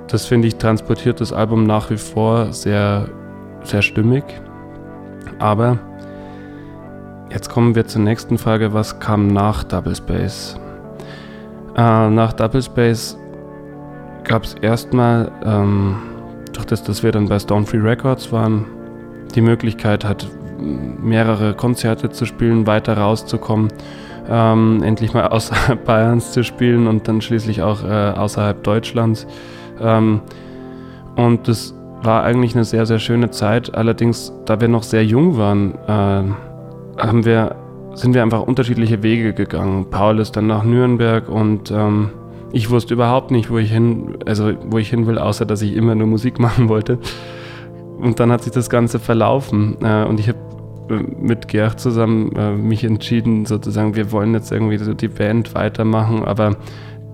das 0.07 0.25
finde 0.27 0.47
ich 0.47 0.57
transportiert 0.57 1.19
das 1.19 1.33
Album 1.33 1.63
nach 1.63 1.89
wie 1.89 1.97
vor 1.97 2.53
sehr, 2.53 3.09
sehr 3.63 3.81
stimmig. 3.81 4.23
Aber 5.39 5.79
jetzt 7.31 7.49
kommen 7.49 7.73
wir 7.73 7.87
zur 7.87 8.01
nächsten 8.01 8.37
Frage: 8.37 8.73
Was 8.73 8.99
kam 8.99 9.27
nach 9.27 9.63
Double 9.63 9.95
Space? 9.95 10.59
Äh, 11.75 12.09
nach 12.09 12.33
Double 12.33 12.61
Space 12.61 13.17
gab 14.23 14.43
es 14.43 14.53
erstmal, 14.61 15.31
ähm, 15.43 15.95
durch 16.53 16.65
das, 16.65 16.83
dass 16.83 17.01
wir 17.01 17.11
dann 17.11 17.27
bei 17.27 17.39
Stone 17.39 17.65
Free 17.65 17.79
Records 17.79 18.31
waren, 18.31 18.65
die 19.33 19.41
Möglichkeit 19.41 20.05
hat, 20.05 20.27
mehrere 20.59 21.55
Konzerte 21.55 22.11
zu 22.11 22.25
spielen, 22.25 22.67
weiter 22.67 22.97
rauszukommen 22.97 23.69
ähm, 24.29 24.83
endlich 24.83 25.13
mal 25.13 25.27
außerhalb 25.27 25.83
Bayerns 25.85 26.31
zu 26.31 26.43
spielen 26.43 26.87
und 26.87 27.07
dann 27.07 27.21
schließlich 27.21 27.61
auch 27.61 27.83
äh, 27.83 28.11
außerhalb 28.11 28.63
Deutschlands. 28.63 29.27
Ähm, 29.79 30.21
und 31.15 31.47
das 31.47 31.73
war 32.03 32.23
eigentlich 32.23 32.55
eine 32.55 32.63
sehr, 32.63 32.85
sehr 32.85 32.99
schöne 32.99 33.31
Zeit. 33.31 33.75
Allerdings, 33.75 34.31
da 34.45 34.59
wir 34.61 34.67
noch 34.67 34.83
sehr 34.83 35.03
jung 35.05 35.37
waren, 35.37 35.75
äh, 35.87 37.01
haben 37.01 37.25
wir, 37.25 37.55
sind 37.95 38.13
wir 38.13 38.21
einfach 38.21 38.41
unterschiedliche 38.41 39.03
Wege 39.03 39.33
gegangen. 39.33 39.87
Paul 39.89 40.19
ist 40.19 40.35
dann 40.35 40.47
nach 40.47 40.63
Nürnberg 40.63 41.29
und 41.29 41.71
ähm, 41.71 42.11
ich 42.51 42.69
wusste 42.69 42.93
überhaupt 42.93 43.31
nicht, 43.31 43.49
wo 43.49 43.57
ich 43.57 43.71
hin, 43.71 44.17
also 44.25 44.53
wo 44.69 44.77
ich 44.77 44.89
hin 44.89 45.05
will, 45.07 45.17
außer 45.17 45.45
dass 45.45 45.61
ich 45.61 45.75
immer 45.75 45.95
nur 45.95 46.07
Musik 46.07 46.39
machen 46.39 46.69
wollte. 46.69 46.99
Und 47.99 48.19
dann 48.19 48.31
hat 48.31 48.43
sich 48.43 48.53
das 48.53 48.69
Ganze 48.69 48.99
verlaufen 48.99 49.77
äh, 49.81 50.03
und 50.05 50.19
ich 50.19 50.29
habe 50.29 50.37
mit 50.89 51.47
Gerd 51.47 51.79
zusammen 51.79 52.35
äh, 52.35 52.51
mich 52.51 52.83
entschieden, 52.83 53.45
sozusagen, 53.45 53.95
wir 53.95 54.11
wollen 54.11 54.33
jetzt 54.33 54.51
irgendwie 54.51 54.77
so 54.77 54.93
die 54.93 55.07
Band 55.07 55.53
weitermachen, 55.55 56.23
aber 56.23 56.55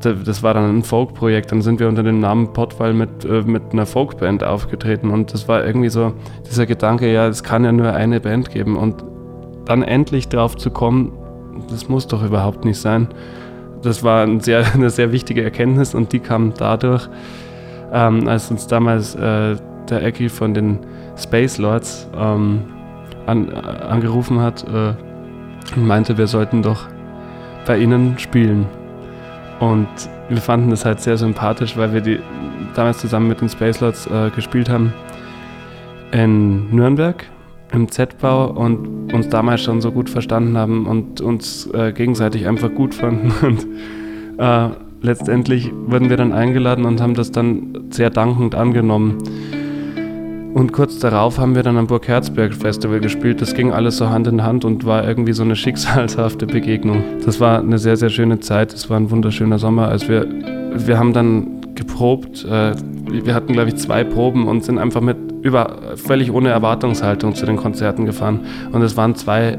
das 0.03 0.43
war 0.43 0.53
dann 0.53 0.77
ein 0.77 0.83
Folk-Projekt. 0.83 1.51
Dann 1.51 1.61
sind 1.61 1.79
wir 1.79 1.87
unter 1.87 2.03
dem 2.03 2.19
Namen 2.19 2.53
Potwall 2.53 2.93
mit, 2.93 3.25
äh, 3.25 3.41
mit 3.41 3.71
einer 3.71 3.85
Folkband 3.85 4.43
aufgetreten 4.43 5.09
und 5.09 5.33
das 5.33 5.47
war 5.47 5.65
irgendwie 5.65 5.89
so 5.89 6.13
dieser 6.49 6.65
Gedanke, 6.65 7.11
ja, 7.11 7.27
es 7.27 7.43
kann 7.43 7.63
ja 7.63 7.71
nur 7.71 7.93
eine 7.93 8.19
Band 8.19 8.51
geben 8.51 8.75
und 8.75 9.03
dann 9.65 9.81
endlich 9.81 10.27
drauf 10.27 10.57
zu 10.57 10.71
kommen, 10.71 11.13
das 11.69 11.87
muss 11.87 12.07
doch 12.07 12.23
überhaupt 12.23 12.65
nicht 12.65 12.79
sein. 12.79 13.07
Das 13.81 14.03
war 14.03 14.23
ein 14.23 14.39
sehr, 14.39 14.65
eine 14.73 14.89
sehr 14.89 15.11
wichtige 15.11 15.43
Erkenntnis 15.43 15.95
und 15.95 16.11
die 16.13 16.19
kam 16.19 16.53
dadurch, 16.57 17.09
ähm, 17.91 18.27
als 18.27 18.51
uns 18.51 18.67
damals 18.67 19.15
äh, 19.15 19.55
der 19.89 20.03
Ecki 20.03 20.29
von 20.29 20.53
den 20.53 20.79
Space 21.15 21.57
Lords 21.57 22.09
ähm, 22.17 22.63
an, 23.25 23.49
angerufen 23.53 24.39
hat 24.39 24.63
äh, 24.67 24.93
und 25.75 25.87
meinte, 25.87 26.17
wir 26.17 26.27
sollten 26.27 26.61
doch 26.61 26.87
bei 27.65 27.77
ihnen 27.77 28.17
spielen. 28.19 28.65
Und 29.59 29.87
wir 30.29 30.41
fanden 30.41 30.69
das 30.69 30.85
halt 30.85 30.99
sehr 30.99 31.17
sympathisch, 31.17 31.77
weil 31.77 31.93
wir 31.93 32.01
die 32.01 32.19
damals 32.75 32.97
zusammen 32.99 33.27
mit 33.27 33.41
den 33.41 33.49
Space 33.49 33.79
Lords 33.79 34.07
äh, 34.07 34.29
gespielt 34.31 34.69
haben 34.69 34.93
in 36.11 36.69
Nürnberg 36.73 37.25
im 37.73 37.89
Z-Bau 37.89 38.51
und 38.51 39.11
uns 39.13 39.29
damals 39.29 39.61
schon 39.61 39.81
so 39.81 39.91
gut 39.91 40.09
verstanden 40.09 40.57
haben 40.57 40.85
und 40.85 41.21
uns 41.21 41.65
äh, 41.73 41.91
gegenseitig 41.91 42.47
einfach 42.47 42.73
gut 42.73 42.93
fanden. 42.93 43.33
Und 43.41 43.67
äh, 44.39 44.69
letztendlich 45.01 45.71
wurden 45.73 46.09
wir 46.09 46.17
dann 46.17 46.33
eingeladen 46.33 46.85
und 46.85 47.01
haben 47.01 47.13
das 47.13 47.31
dann 47.31 47.87
sehr 47.89 48.09
dankend 48.09 48.55
angenommen. 48.55 49.17
Und 50.53 50.71
kurz 50.71 50.99
darauf 50.99 51.39
haben 51.39 51.55
wir 51.55 51.63
dann 51.63 51.77
am 51.77 51.87
Burg 51.87 52.07
Herzberg 52.07 52.53
Festival 52.53 52.99
gespielt. 52.99 53.41
Das 53.41 53.55
ging 53.55 53.71
alles 53.71 53.97
so 53.97 54.09
Hand 54.09 54.27
in 54.27 54.43
Hand 54.43 54.65
und 54.65 54.85
war 54.85 55.07
irgendwie 55.07 55.33
so 55.33 55.41
eine 55.41 55.55
schicksalshafte 55.57 56.45
Begegnung. 56.45 57.03
Das 57.25 57.39
war 57.39 57.59
eine 57.59 57.79
sehr, 57.79 57.97
sehr 57.97 58.09
schöne 58.09 58.39
Zeit. 58.39 58.71
Es 58.73 58.89
war 58.89 58.97
ein 58.97 59.09
wunderschöner 59.09 59.57
Sommer. 59.57 59.87
Als 59.87 60.07
wir, 60.07 60.27
wir 60.75 60.99
haben 60.99 61.11
dann 61.13 61.61
geprobt. 61.73 62.45
Äh, 62.45 62.75
wir 63.07 63.33
hatten, 63.33 63.53
glaube 63.53 63.69
ich, 63.69 63.77
zwei 63.77 64.03
Proben 64.03 64.47
und 64.47 64.63
sind 64.63 64.77
einfach 64.77 65.01
mit 65.01 65.17
über 65.41 65.79
völlig 65.95 66.31
ohne 66.31 66.49
Erwartungshaltung 66.49 67.33
zu 67.33 67.47
den 67.47 67.57
Konzerten 67.57 68.05
gefahren. 68.05 68.41
Und 68.71 68.83
es 68.83 68.95
waren 68.95 69.15
zwei 69.15 69.57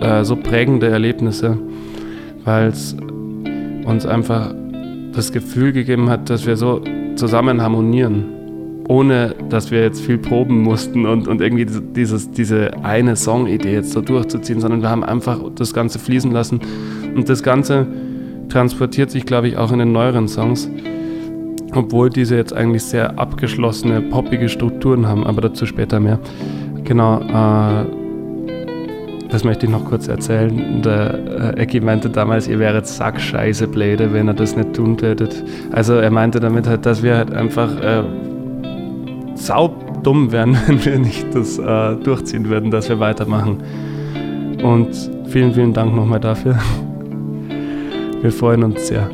äh, 0.00 0.24
so 0.24 0.36
prägende 0.36 0.88
Erlebnisse, 0.88 1.58
weil 2.44 2.68
es 2.68 2.96
uns 3.84 4.06
einfach 4.06 4.54
das 5.12 5.32
Gefühl 5.32 5.72
gegeben 5.72 6.08
hat, 6.08 6.30
dass 6.30 6.46
wir 6.46 6.56
so 6.56 6.80
zusammen 7.16 7.60
harmonieren 7.60 8.41
ohne 8.88 9.34
dass 9.48 9.70
wir 9.70 9.82
jetzt 9.82 10.00
viel 10.00 10.18
proben 10.18 10.60
mussten 10.62 11.06
und, 11.06 11.28
und 11.28 11.40
irgendwie 11.40 11.66
dieses, 11.66 12.30
diese 12.30 12.84
eine 12.84 13.16
Songidee 13.16 13.74
jetzt 13.74 13.92
so 13.92 14.00
durchzuziehen, 14.00 14.60
sondern 14.60 14.82
wir 14.82 14.90
haben 14.90 15.04
einfach 15.04 15.40
das 15.54 15.72
Ganze 15.72 15.98
fließen 15.98 16.30
lassen 16.30 16.60
und 17.14 17.28
das 17.28 17.42
Ganze 17.42 17.86
transportiert 18.48 19.10
sich, 19.10 19.24
glaube 19.24 19.48
ich, 19.48 19.56
auch 19.56 19.72
in 19.72 19.78
den 19.78 19.92
neueren 19.92 20.28
Songs, 20.28 20.68
obwohl 21.74 22.10
diese 22.10 22.36
jetzt 22.36 22.52
eigentlich 22.52 22.82
sehr 22.82 23.18
abgeschlossene, 23.18 24.02
poppige 24.02 24.48
Strukturen 24.48 25.06
haben, 25.06 25.24
aber 25.24 25.40
dazu 25.40 25.64
später 25.64 26.00
mehr. 26.00 26.18
Genau, 26.84 27.20
äh, 27.20 27.86
das 29.30 29.44
möchte 29.44 29.64
ich 29.64 29.72
noch 29.72 29.86
kurz 29.86 30.08
erzählen. 30.08 30.82
Der 30.82 31.54
äh, 31.56 31.60
Ecki 31.60 31.80
meinte 31.80 32.10
damals, 32.10 32.48
ihr 32.48 32.58
wäret 32.58 32.86
Sackscheiße 32.86 33.66
Bläde, 33.66 34.12
wenn 34.12 34.28
ihr 34.28 34.34
das 34.34 34.54
nicht 34.54 34.74
tun 34.74 34.98
tätet. 34.98 35.42
Also 35.72 35.94
er 35.94 36.10
meinte 36.10 36.38
damit 36.38 36.66
halt, 36.66 36.84
dass 36.84 37.02
wir 37.02 37.16
halt 37.16 37.32
einfach 37.32 37.70
äh, 37.80 38.02
saudumm 39.34 40.32
wären, 40.32 40.56
wenn 40.66 40.84
wir 40.84 40.98
nicht 40.98 41.34
das 41.34 41.58
äh, 41.58 41.96
durchziehen 41.96 42.48
würden, 42.48 42.70
dass 42.70 42.88
wir 42.88 43.00
weitermachen. 43.00 43.58
Und 44.62 45.10
vielen, 45.26 45.52
vielen 45.54 45.72
Dank 45.72 45.94
nochmal 45.94 46.20
dafür. 46.20 46.58
Wir 48.22 48.30
freuen 48.30 48.62
uns 48.62 48.86
sehr. 48.86 49.10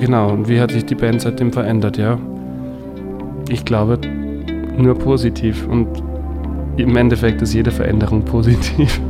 Genau, 0.00 0.30
und 0.32 0.48
wie 0.48 0.60
hat 0.60 0.72
sich 0.72 0.84
die 0.84 0.96
Band 0.96 1.20
seitdem 1.20 1.52
verändert, 1.52 1.96
ja? 1.96 2.18
Ich 3.48 3.64
glaube, 3.64 4.00
nur 4.76 4.98
positiv. 4.98 5.68
Und 5.68 5.86
im 6.76 6.96
Endeffekt 6.96 7.40
ist 7.42 7.54
jede 7.54 7.70
Veränderung 7.70 8.24
positiv. 8.24 9.00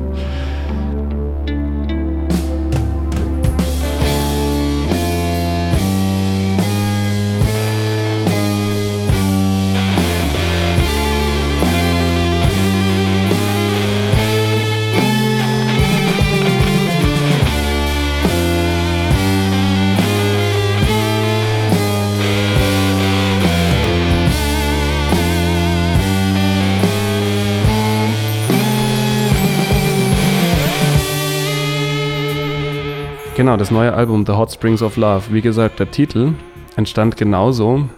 Genau, 33.51 33.59
das 33.59 33.73
neue 33.73 33.93
Album 33.93 34.25
The 34.25 34.35
Hot 34.35 34.53
Springs 34.53 34.81
of 34.81 34.97
Love. 34.97 35.23
Wie 35.33 35.41
gesagt, 35.41 35.81
der 35.81 35.91
Titel 35.91 36.35
entstand 36.77 37.17
genauso 37.17 37.89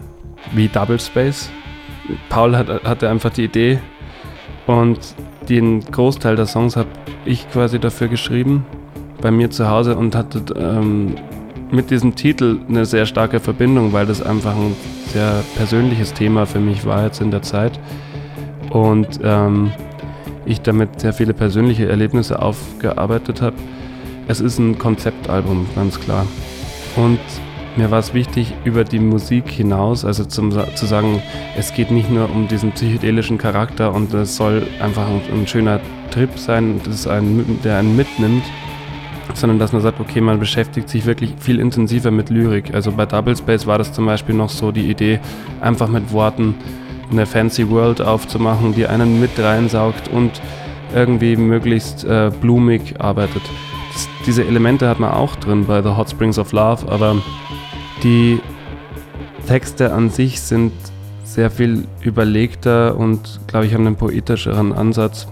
wie 0.51 0.67
Double 0.67 0.99
Space. 0.99 1.51
Paul 2.29 2.57
hat, 2.57 2.83
hatte 2.83 3.07
einfach 3.07 3.29
die 3.29 3.43
Idee 3.43 3.77
und 4.65 4.97
den 5.47 5.81
Großteil 5.81 6.35
der 6.35 6.47
Songs 6.47 6.75
habe 6.75 6.89
ich 7.23 7.47
quasi 7.51 7.77
dafür 7.77 8.07
geschrieben 8.07 8.65
bei 9.21 9.29
mir 9.29 9.51
zu 9.51 9.69
Hause 9.69 9.95
und 9.95 10.15
hatte 10.15 10.43
ähm, 10.57 11.17
mit 11.69 11.91
diesem 11.91 12.15
Titel 12.15 12.59
eine 12.67 12.85
sehr 12.85 13.05
starke 13.05 13.39
Verbindung, 13.39 13.93
weil 13.93 14.07
das 14.07 14.23
einfach 14.23 14.55
ein 14.55 14.75
sehr 15.09 15.43
persönliches 15.55 16.15
Thema 16.15 16.47
für 16.47 16.59
mich 16.59 16.83
war 16.83 17.03
jetzt 17.03 17.21
in 17.21 17.29
der 17.29 17.43
Zeit 17.43 17.79
und 18.71 19.19
ähm, 19.23 19.71
ich 20.47 20.61
damit 20.61 20.99
sehr 20.99 21.13
viele 21.13 21.35
persönliche 21.35 21.87
Erlebnisse 21.87 22.41
aufgearbeitet 22.41 23.43
habe 23.43 23.57
es 24.27 24.39
ist 24.39 24.57
ein 24.59 24.77
Konzeptalbum, 24.77 25.67
ganz 25.75 25.99
klar. 25.99 26.25
Und 26.95 27.19
mir 27.75 27.89
war 27.89 27.99
es 27.99 28.13
wichtig, 28.13 28.53
über 28.65 28.83
die 28.83 28.99
Musik 28.99 29.49
hinaus, 29.49 30.05
also 30.05 30.25
zum, 30.25 30.51
zu 30.51 30.85
sagen, 30.85 31.21
es 31.57 31.73
geht 31.73 31.89
nicht 31.89 32.09
nur 32.11 32.29
um 32.29 32.47
diesen 32.47 32.71
psychedelischen 32.71 33.37
Charakter 33.37 33.93
und 33.93 34.13
es 34.13 34.35
soll 34.35 34.67
einfach 34.79 35.07
ein, 35.07 35.21
ein 35.33 35.47
schöner 35.47 35.79
Trip 36.11 36.29
sein, 36.37 36.79
einen, 37.09 37.59
der 37.63 37.79
einen 37.79 37.95
mitnimmt, 37.95 38.43
sondern 39.33 39.57
dass 39.57 39.73
man 39.73 39.81
sagt, 39.81 39.99
okay, 39.99 40.21
man 40.21 40.39
beschäftigt 40.39 40.87
sich 40.87 41.05
wirklich 41.05 41.33
viel 41.39 41.59
intensiver 41.59 42.11
mit 42.11 42.29
Lyrik. 42.29 42.75
Also 42.75 42.91
bei 42.91 43.07
Double 43.07 43.35
Space 43.35 43.65
war 43.65 43.79
das 43.79 43.91
zum 43.91 44.05
Beispiel 44.05 44.35
noch 44.35 44.49
so 44.49 44.71
die 44.71 44.91
Idee, 44.91 45.19
einfach 45.59 45.87
mit 45.87 46.11
Worten 46.11 46.55
eine 47.11 47.25
fancy 47.25 47.69
World 47.69 48.01
aufzumachen, 48.01 48.75
die 48.75 48.85
einen 48.85 49.19
mit 49.19 49.39
reinsaugt 49.39 50.09
und 50.09 50.41
irgendwie 50.93 51.35
möglichst 51.35 52.03
äh, 52.05 52.31
blumig 52.39 52.99
arbeitet 52.99 53.41
diese 54.25 54.45
Elemente 54.45 54.87
hat 54.87 54.99
man 54.99 55.11
auch 55.11 55.35
drin 55.35 55.65
bei 55.65 55.81
The 55.81 55.89
Hot 55.89 56.09
Springs 56.09 56.39
of 56.39 56.51
Love, 56.51 56.91
aber 56.91 57.17
die 58.03 58.39
Texte 59.47 59.93
an 59.93 60.09
sich 60.09 60.39
sind 60.39 60.71
sehr 61.23 61.49
viel 61.49 61.85
überlegter 62.01 62.95
und, 62.95 63.39
glaube 63.47 63.65
ich, 63.65 63.73
haben 63.73 63.87
einen 63.87 63.95
poetischeren 63.95 64.71
Ansatz, 64.71 65.27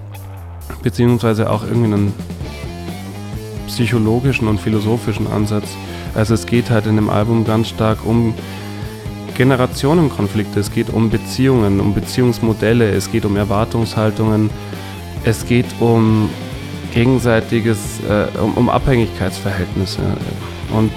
beziehungsweise 0.83 1.49
auch 1.49 1.63
irgendwie 1.63 1.93
einen 1.93 2.13
psychologischen 3.67 4.47
und 4.47 4.59
philosophischen 4.59 5.27
Ansatz. 5.31 5.69
Also 6.13 6.33
es 6.33 6.45
geht 6.45 6.69
halt 6.69 6.87
in 6.87 6.95
dem 6.97 7.09
Album 7.09 7.45
ganz 7.45 7.69
stark 7.69 8.05
um 8.05 8.33
Generationenkonflikte, 9.37 10.59
es 10.59 10.71
geht 10.71 10.89
um 10.89 11.09
Beziehungen, 11.09 11.79
um 11.79 11.93
Beziehungsmodelle, 11.93 12.89
es 12.91 13.11
geht 13.11 13.25
um 13.25 13.37
Erwartungshaltungen, 13.37 14.49
es 15.23 15.45
geht 15.45 15.67
um 15.79 16.29
gegenseitiges, 16.91 17.99
äh, 18.07 18.37
um, 18.39 18.53
um, 18.53 18.69
Abhängigkeitsverhältnisse. 18.69 20.01
Und 20.73 20.91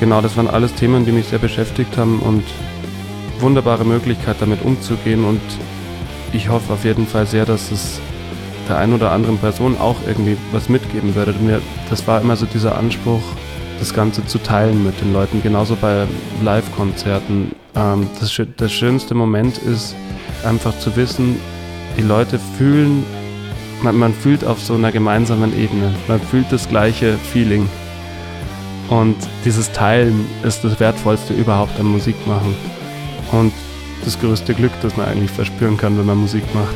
genau, 0.00 0.20
das 0.20 0.36
waren 0.36 0.48
alles 0.48 0.74
Themen, 0.74 1.04
die 1.04 1.12
mich 1.12 1.26
sehr 1.26 1.38
beschäftigt 1.38 1.96
haben 1.96 2.20
und 2.20 2.44
wunderbare 3.40 3.84
Möglichkeit, 3.84 4.36
damit 4.40 4.64
umzugehen. 4.64 5.24
Und 5.24 5.40
ich 6.32 6.48
hoffe 6.48 6.72
auf 6.72 6.84
jeden 6.84 7.06
Fall 7.06 7.26
sehr, 7.26 7.44
dass 7.44 7.70
es 7.70 8.00
der 8.68 8.78
einen 8.78 8.94
oder 8.94 9.10
anderen 9.10 9.38
Person 9.38 9.76
auch 9.78 9.96
irgendwie 10.06 10.36
was 10.52 10.68
mitgeben 10.68 11.14
würde. 11.14 11.34
Mir, 11.40 11.60
das 11.90 12.06
war 12.06 12.20
immer 12.20 12.36
so 12.36 12.46
dieser 12.46 12.76
Anspruch, 12.78 13.22
das 13.78 13.92
Ganze 13.92 14.24
zu 14.26 14.38
teilen 14.38 14.84
mit 14.84 15.00
den 15.00 15.12
Leuten, 15.12 15.42
genauso 15.42 15.76
bei 15.76 16.06
Live-Konzerten. 16.42 17.52
Ähm, 17.74 18.08
das, 18.20 18.40
das 18.56 18.72
schönste 18.72 19.14
Moment 19.14 19.58
ist 19.58 19.96
einfach 20.44 20.78
zu 20.78 20.94
wissen, 20.96 21.40
die 21.96 22.02
Leute 22.02 22.38
fühlen 22.56 23.04
man, 23.82 23.96
man 23.96 24.14
fühlt 24.14 24.44
auf 24.44 24.60
so 24.60 24.74
einer 24.74 24.92
gemeinsamen 24.92 25.58
Ebene. 25.58 25.94
Man 26.08 26.20
fühlt 26.20 26.46
das 26.50 26.68
gleiche 26.68 27.16
Feeling. 27.32 27.68
Und 28.88 29.16
dieses 29.44 29.72
Teilen 29.72 30.26
ist 30.42 30.64
das 30.64 30.78
Wertvollste 30.80 31.34
überhaupt 31.34 31.78
am 31.80 31.92
Musik 31.92 32.16
machen. 32.26 32.54
Und 33.32 33.52
das 34.04 34.18
größte 34.20 34.54
Glück, 34.54 34.72
das 34.82 34.96
man 34.96 35.06
eigentlich 35.06 35.30
verspüren 35.30 35.76
kann, 35.76 35.98
wenn 35.98 36.06
man 36.06 36.18
Musik 36.18 36.44
macht. 36.54 36.74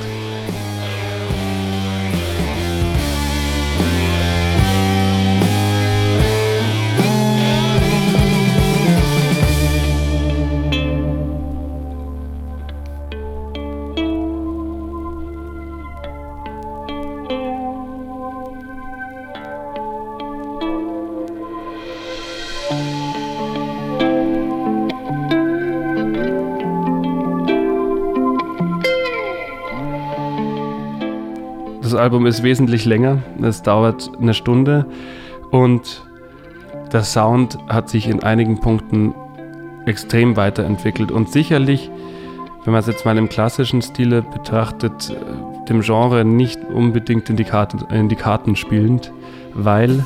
Album 32.17 32.29
ist 32.29 32.43
wesentlich 32.43 32.87
länger. 32.87 33.19
Es 33.43 33.61
dauert 33.61 34.11
eine 34.19 34.33
Stunde 34.33 34.87
und 35.51 36.03
der 36.91 37.03
Sound 37.03 37.59
hat 37.69 37.91
sich 37.91 38.09
in 38.09 38.23
einigen 38.23 38.59
Punkten 38.59 39.15
extrem 39.85 40.35
weiterentwickelt 40.35 41.13
und 41.13 41.31
sicherlich, 41.31 41.91
wenn 42.65 42.73
man 42.73 42.81
es 42.81 42.87
jetzt 42.87 43.05
mal 43.05 43.19
im 43.19 43.29
klassischen 43.29 43.83
Stile 43.83 44.23
betrachtet, 44.23 45.11
äh, 45.11 45.67
dem 45.69 45.83
Genre 45.83 46.25
nicht 46.25 46.59
unbedingt 46.73 47.29
in 47.29 47.37
die 47.37 47.45
Karten, 47.45 47.85
in 47.95 48.09
die 48.09 48.17
Karten 48.17 48.57
spielend, 48.57 49.13
weil 49.53 50.03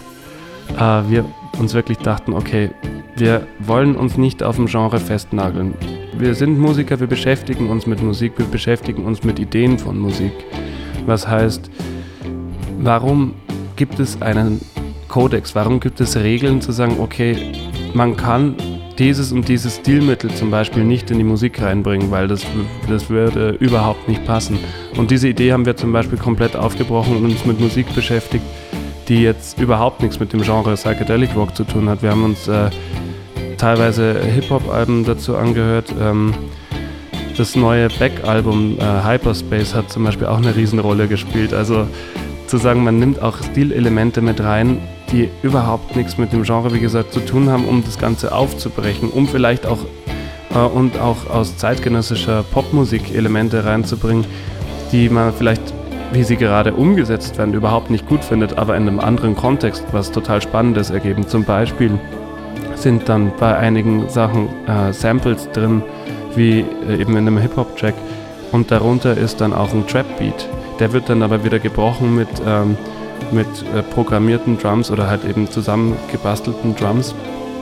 äh, 0.77 1.03
wir 1.09 1.25
uns 1.61 1.75
wirklich 1.75 1.99
dachten, 1.99 2.33
okay, 2.33 2.71
wir 3.15 3.47
wollen 3.61 3.95
uns 3.95 4.17
nicht 4.17 4.43
auf 4.43 4.57
dem 4.57 4.67
Genre 4.67 4.99
festnageln. 4.99 5.75
Wir 6.19 6.35
sind 6.35 6.59
Musiker, 6.59 6.99
wir 6.99 7.07
beschäftigen 7.07 7.71
uns 7.71 7.87
mit 7.87 8.03
Musik, 8.03 8.33
wir 8.37 8.47
beschäftigen 8.47 9.05
uns 9.05 9.23
mit 9.23 9.39
Ideen 9.39 9.79
von 9.79 9.97
Musik. 9.97 10.33
Was 11.07 11.27
heißt, 11.27 11.71
warum 12.83 13.35
gibt 13.77 14.01
es 14.01 14.21
einen 14.23 14.61
Kodex? 15.09 15.55
Warum 15.55 15.81
gibt 15.81 16.01
es 16.01 16.17
Regeln 16.17 16.61
zu 16.61 16.73
sagen, 16.73 16.97
okay, 17.01 17.37
man 17.95 18.17
kann 18.17 18.55
dieses 18.99 19.33
und 19.33 19.49
dieses 19.49 19.77
Stilmittel 19.77 20.31
zum 20.35 20.51
Beispiel 20.51 20.85
nicht 20.85 21.11
in 21.11 21.19
die 21.19 21.25
Musik 21.25 21.61
reinbringen, 21.63 22.11
weil 22.11 22.29
das, 22.29 22.45
das 22.89 23.09
würde 23.09 23.51
überhaupt 23.61 24.09
nicht 24.09 24.25
passen. 24.27 24.59
Und 24.97 25.11
diese 25.11 25.29
Idee 25.29 25.53
haben 25.53 25.65
wir 25.65 25.77
zum 25.77 25.93
Beispiel 25.93 26.19
komplett 26.19 26.55
aufgebrochen 26.55 27.17
und 27.17 27.25
uns 27.25 27.47
mit 27.47 27.61
Musik 27.61 27.95
beschäftigt, 27.95 28.45
die 29.09 29.23
jetzt 29.23 29.59
überhaupt 29.59 30.03
nichts 30.03 30.21
mit 30.21 30.33
dem 30.33 30.43
Genre 30.43 30.75
Psychedelic 30.75 31.35
Rock 31.35 31.57
zu 31.57 31.65
tun 31.65 31.89
hat. 31.89 32.03
Wir 32.03 32.11
haben 32.11 32.25
uns 32.25 32.47
äh, 32.47 32.71
teilweise 33.57 34.21
Hip-Hop-Alben 34.21 35.05
dazu 35.05 35.37
angehört. 35.37 35.95
Ähm, 36.01 36.35
das 37.37 37.57
neue 37.57 37.89
Beck-Album 37.89 38.77
äh, 38.79 39.05
Hyperspace 39.05 39.75
hat 39.75 39.91
zum 39.91 40.05
Beispiel 40.05 40.27
auch 40.27 40.37
eine 40.37 40.55
Riesenrolle 40.55 41.09
gespielt. 41.09 41.55
Also 41.55 41.87
zu 42.51 42.59
sagen, 42.59 42.83
man 42.83 42.99
nimmt 42.99 43.23
auch 43.23 43.39
Stilelemente 43.43 44.21
mit 44.21 44.43
rein, 44.43 44.79
die 45.13 45.31
überhaupt 45.43 45.95
nichts 45.95 46.19
mit 46.19 46.33
dem 46.33 46.43
Genre, 46.43 46.75
wie 46.75 46.81
gesagt, 46.81 47.13
zu 47.13 47.21
tun 47.21 47.49
haben, 47.49 47.65
um 47.65 47.85
das 47.85 47.97
Ganze 47.97 48.33
aufzubrechen, 48.33 49.09
um 49.09 49.29
vielleicht 49.29 49.67
auch 49.67 49.79
äh, 50.55 50.59
und 50.59 50.99
auch 50.99 51.31
aus 51.31 51.57
zeitgenössischer 51.57 52.43
Popmusik 52.43 53.15
Elemente 53.15 53.65
reinzubringen, 53.65 54.25
die 54.91 55.09
man 55.09 55.33
vielleicht, 55.33 55.63
wie 56.13 56.25
sie 56.25 56.37
gerade 56.37 56.75
umgesetzt 56.75 57.39
werden, 57.39 57.55
überhaupt 57.55 57.89
nicht 57.89 58.09
gut 58.09 58.25
findet, 58.25 58.59
aber 58.59 58.77
in 58.77 58.89
einem 58.89 58.99
anderen 58.99 59.37
Kontext 59.37 59.85
was 59.93 60.11
total 60.11 60.43
Spannendes 60.43 60.91
ergeben. 60.91 61.29
Zum 61.29 61.45
Beispiel 61.45 62.01
sind 62.75 63.09
dann 63.09 63.31
bei 63.39 63.57
einigen 63.57 64.09
Sachen 64.09 64.49
äh, 64.67 64.93
Samples 64.93 65.49
drin, 65.53 65.83
wie 66.35 66.65
äh, 66.89 67.01
eben 67.01 67.13
in 67.13 67.29
einem 67.29 67.39
Hip-Hop-Track, 67.39 67.95
und 68.51 68.73
darunter 68.73 69.17
ist 69.17 69.41
dann 69.41 69.53
auch 69.53 69.73
ein 69.73 69.87
Trap-Beat. 69.87 70.49
Der 70.81 70.93
wird 70.93 71.11
dann 71.11 71.23
aber 71.23 71.45
wieder 71.45 71.59
gebrochen 71.59 72.17
mit, 72.17 72.29
ähm, 72.47 72.77
mit 73.31 73.47
äh, 73.75 73.83
programmierten 73.83 74.59
Drums 74.59 74.91
oder 74.91 75.07
halt 75.07 75.25
eben 75.25 75.49
zusammengebastelten 75.51 76.75
Drums 76.75 77.15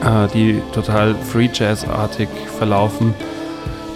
äh, 0.02 0.28
die 0.28 0.62
total 0.72 1.14
Free 1.16 1.50
Jazz-artig 1.52 2.28
verlaufen. 2.58 3.14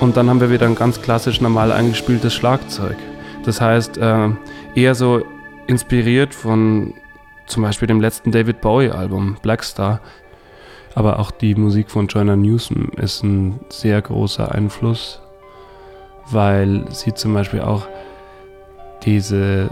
Und 0.00 0.16
dann 0.16 0.28
haben 0.28 0.40
wir 0.40 0.50
wieder 0.50 0.66
ein 0.66 0.74
ganz 0.74 1.00
klassisch 1.00 1.40
normal 1.40 1.70
eingespieltes 1.70 2.34
Schlagzeug. 2.34 2.96
Das 3.44 3.60
heißt, 3.60 3.98
äh, 3.98 4.30
eher 4.74 4.96
so 4.96 5.22
inspiriert 5.68 6.34
von 6.34 6.94
zum 7.46 7.62
Beispiel 7.62 7.86
dem 7.86 8.00
letzten 8.00 8.32
David 8.32 8.60
Bowie-Album, 8.60 9.36
Black 9.42 9.62
Star. 9.62 10.00
Aber 10.94 11.20
auch 11.20 11.30
die 11.30 11.54
Musik 11.54 11.90
von 11.90 12.08
Joyner 12.08 12.36
Newsom 12.36 12.90
ist 12.96 13.22
ein 13.22 13.60
sehr 13.68 14.02
großer 14.02 14.52
Einfluss, 14.52 15.20
weil 16.30 16.84
sie 16.90 17.14
zum 17.14 17.32
Beispiel 17.32 17.60
auch 17.60 17.86
diese 19.04 19.70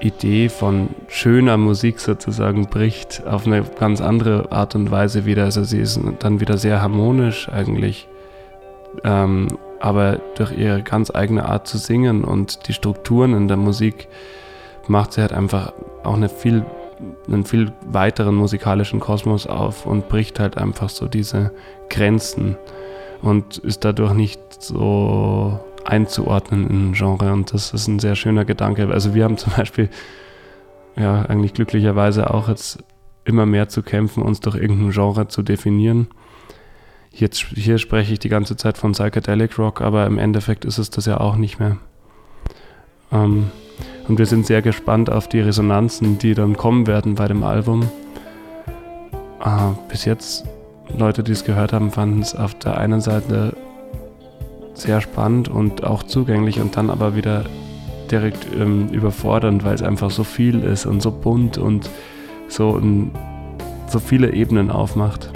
Idee 0.00 0.48
von 0.48 0.90
schöner 1.08 1.56
Musik 1.56 2.00
sozusagen 2.00 2.66
bricht 2.66 3.26
auf 3.26 3.46
eine 3.46 3.62
ganz 3.62 4.00
andere 4.00 4.52
Art 4.52 4.74
und 4.74 4.90
Weise 4.90 5.24
wieder. 5.24 5.44
Also 5.44 5.64
sie 5.64 5.78
ist 5.78 5.98
dann 6.18 6.40
wieder 6.40 6.58
sehr 6.58 6.82
harmonisch 6.82 7.48
eigentlich, 7.48 8.08
ähm, 9.02 9.48
aber 9.80 10.20
durch 10.36 10.52
ihre 10.52 10.82
ganz 10.82 11.14
eigene 11.14 11.48
Art 11.48 11.66
zu 11.66 11.78
singen 11.78 12.24
und 12.24 12.68
die 12.68 12.72
Strukturen 12.72 13.34
in 13.34 13.48
der 13.48 13.56
Musik 13.56 14.08
macht 14.88 15.12
sie 15.12 15.22
halt 15.22 15.32
einfach 15.32 15.72
auch 16.02 16.14
eine 16.14 16.28
viel, 16.28 16.64
einen 17.26 17.44
viel 17.44 17.72
weiteren 17.86 18.34
musikalischen 18.34 19.00
Kosmos 19.00 19.46
auf 19.46 19.86
und 19.86 20.08
bricht 20.08 20.38
halt 20.38 20.58
einfach 20.58 20.90
so 20.90 21.06
diese 21.06 21.50
Grenzen 21.88 22.56
und 23.22 23.58
ist 23.58 23.84
dadurch 23.84 24.12
nicht 24.12 24.40
so 24.62 25.60
einzuordnen 25.84 26.68
in 26.68 26.90
ein 26.90 26.92
Genre 26.92 27.32
und 27.32 27.52
das 27.52 27.72
ist 27.72 27.88
ein 27.88 27.98
sehr 27.98 28.14
schöner 28.14 28.44
Gedanke. 28.44 28.88
Also 28.88 29.14
wir 29.14 29.24
haben 29.24 29.36
zum 29.36 29.52
Beispiel 29.54 29.88
ja 30.96 31.22
eigentlich 31.22 31.54
glücklicherweise 31.54 32.32
auch 32.32 32.48
jetzt 32.48 32.82
immer 33.24 33.46
mehr 33.46 33.68
zu 33.68 33.82
kämpfen, 33.82 34.22
uns 34.22 34.40
durch 34.40 34.56
irgendein 34.56 34.90
Genre 34.90 35.28
zu 35.28 35.42
definieren. 35.42 36.08
Jetzt, 37.10 37.40
hier 37.54 37.78
spreche 37.78 38.12
ich 38.12 38.18
die 38.18 38.28
ganze 38.28 38.56
Zeit 38.56 38.76
von 38.76 38.92
Psychedelic 38.92 39.58
Rock, 39.58 39.80
aber 39.80 40.06
im 40.06 40.18
Endeffekt 40.18 40.64
ist 40.64 40.78
es 40.78 40.90
das 40.90 41.06
ja 41.06 41.20
auch 41.20 41.36
nicht 41.36 41.60
mehr. 41.60 41.76
Ähm, 43.12 43.50
und 44.08 44.18
wir 44.18 44.26
sind 44.26 44.46
sehr 44.46 44.62
gespannt 44.62 45.10
auf 45.10 45.28
die 45.28 45.40
Resonanzen, 45.40 46.18
die 46.18 46.34
dann 46.34 46.56
kommen 46.56 46.86
werden 46.86 47.14
bei 47.14 47.28
dem 47.28 47.44
Album. 47.44 47.88
Äh, 49.42 49.72
bis 49.88 50.04
jetzt, 50.04 50.44
Leute, 50.96 51.22
die 51.22 51.32
es 51.32 51.44
gehört 51.44 51.72
haben, 51.72 51.90
fanden 51.90 52.20
es 52.20 52.34
auf 52.34 52.54
der 52.58 52.78
einen 52.78 53.00
Seite 53.00 53.56
sehr 54.74 55.00
spannend 55.00 55.48
und 55.48 55.84
auch 55.84 56.02
zugänglich 56.02 56.60
und 56.60 56.76
dann 56.76 56.90
aber 56.90 57.16
wieder 57.16 57.44
direkt 58.10 58.46
ähm, 58.54 58.88
überfordernd, 58.88 59.64
weil 59.64 59.74
es 59.74 59.82
einfach 59.82 60.10
so 60.10 60.24
viel 60.24 60.62
ist 60.62 60.86
und 60.86 61.00
so 61.00 61.10
bunt 61.10 61.58
und 61.58 61.88
so, 62.48 62.76
ein, 62.76 63.10
so 63.88 63.98
viele 63.98 64.32
Ebenen 64.32 64.70
aufmacht. 64.70 65.30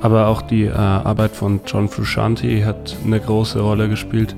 Aber 0.00 0.28
auch 0.28 0.42
die 0.42 0.64
äh, 0.64 0.72
Arbeit 0.72 1.32
von 1.32 1.60
John 1.66 1.88
Frusciante 1.88 2.64
hat 2.64 2.96
eine 3.04 3.20
große 3.20 3.60
Rolle 3.60 3.88
gespielt, 3.88 4.36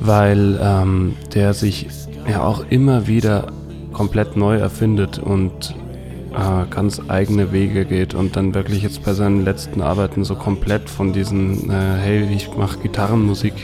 weil 0.00 0.58
ähm, 0.62 1.16
der 1.34 1.52
sich 1.52 1.88
ja 2.28 2.42
auch 2.42 2.64
immer 2.70 3.06
wieder 3.06 3.48
komplett 3.92 4.36
neu 4.36 4.56
erfindet 4.56 5.18
und 5.18 5.74
äh, 6.34 6.66
ganz 6.68 7.00
eigene 7.08 7.52
Wege 7.52 7.84
geht 7.84 8.14
und 8.14 8.36
dann 8.36 8.54
wirklich 8.54 8.82
jetzt 8.82 9.04
bei 9.04 9.12
seinen 9.12 9.44
letzten 9.44 9.80
Arbeiten 9.80 10.24
so 10.24 10.34
komplett 10.34 10.90
von 10.90 11.12
diesen, 11.12 11.70
äh, 11.70 11.96
hey, 12.02 12.28
ich 12.34 12.56
mache 12.56 12.78
Gitarrenmusik, 12.78 13.54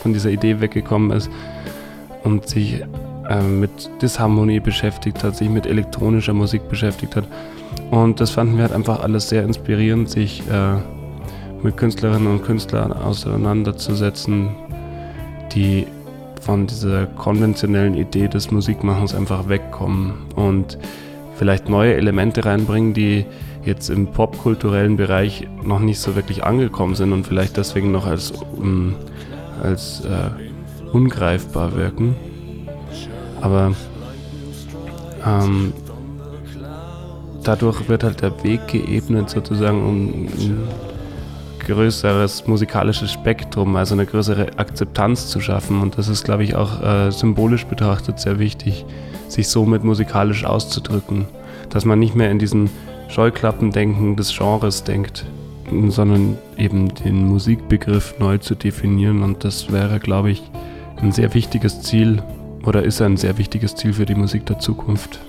von 0.00 0.12
dieser 0.12 0.30
Idee 0.30 0.60
weggekommen 0.60 1.10
ist 1.10 1.30
und 2.24 2.48
sich 2.48 2.82
äh, 3.28 3.42
mit 3.42 3.70
Disharmonie 4.00 4.60
beschäftigt 4.60 5.22
hat, 5.22 5.36
sich 5.36 5.48
mit 5.48 5.66
elektronischer 5.66 6.32
Musik 6.32 6.68
beschäftigt 6.68 7.16
hat. 7.16 7.26
Und 7.90 8.20
das 8.20 8.30
fanden 8.30 8.56
wir 8.56 8.62
halt 8.62 8.72
einfach 8.72 9.00
alles 9.00 9.28
sehr 9.28 9.44
inspirierend, 9.44 10.08
sich 10.10 10.42
äh, 10.50 10.76
mit 11.62 11.76
Künstlerinnen 11.76 12.26
und 12.26 12.42
Künstlern 12.42 12.92
auseinanderzusetzen, 12.92 14.48
die 15.52 15.86
von 16.40 16.66
dieser 16.66 17.06
konventionellen 17.06 17.94
Idee 17.94 18.28
des 18.28 18.50
Musikmachens 18.50 19.14
einfach 19.14 19.48
wegkommen 19.48 20.14
und 20.36 20.78
vielleicht 21.36 21.68
neue 21.68 21.94
Elemente 21.94 22.44
reinbringen, 22.44 22.94
die 22.94 23.24
jetzt 23.64 23.90
im 23.90 24.08
popkulturellen 24.08 24.96
Bereich 24.96 25.46
noch 25.62 25.80
nicht 25.80 25.98
so 25.98 26.14
wirklich 26.16 26.44
angekommen 26.44 26.94
sind 26.94 27.12
und 27.12 27.26
vielleicht 27.26 27.56
deswegen 27.56 27.90
noch 27.92 28.06
als, 28.06 28.30
um, 28.30 28.94
als 29.62 30.04
äh, 30.04 30.30
ungreifbar 30.92 31.76
wirken. 31.76 32.14
Aber 33.40 33.72
ähm, 35.26 35.72
dadurch 37.42 37.88
wird 37.88 38.04
halt 38.04 38.22
der 38.22 38.42
Weg 38.42 38.68
geebnet 38.68 39.30
sozusagen 39.30 39.82
um 39.82 40.06
ein 40.08 40.66
größeres 41.66 42.46
musikalisches 42.46 43.12
Spektrum, 43.12 43.76
also 43.76 43.94
eine 43.94 44.06
größere 44.06 44.58
Akzeptanz 44.58 45.28
zu 45.28 45.40
schaffen. 45.40 45.82
Und 45.82 45.98
das 45.98 46.08
ist, 46.08 46.24
glaube 46.24 46.44
ich, 46.44 46.54
auch 46.54 46.82
äh, 46.82 47.10
symbolisch 47.10 47.66
betrachtet 47.66 48.18
sehr 48.20 48.38
wichtig 48.38 48.84
sich 49.28 49.48
somit 49.48 49.82
musikalisch 49.84 50.44
auszudrücken. 50.44 51.26
Dass 51.70 51.84
man 51.84 51.98
nicht 51.98 52.14
mehr 52.14 52.30
in 52.30 52.38
diesen 52.38 52.70
Scheuklappendenken 53.08 54.16
des 54.16 54.36
Genres 54.36 54.84
denkt, 54.84 55.26
sondern 55.88 56.38
eben 56.56 56.94
den 56.94 57.26
Musikbegriff 57.26 58.14
neu 58.18 58.38
zu 58.38 58.54
definieren. 58.54 59.22
Und 59.22 59.44
das 59.44 59.72
wäre, 59.72 59.98
glaube 59.98 60.30
ich, 60.30 60.42
ein 61.02 61.12
sehr 61.12 61.34
wichtiges 61.34 61.82
Ziel 61.82 62.22
oder 62.64 62.82
ist 62.82 63.02
ein 63.02 63.16
sehr 63.16 63.36
wichtiges 63.38 63.74
Ziel 63.74 63.92
für 63.92 64.06
die 64.06 64.14
Musik 64.14 64.46
der 64.46 64.58
Zukunft. 64.58 65.20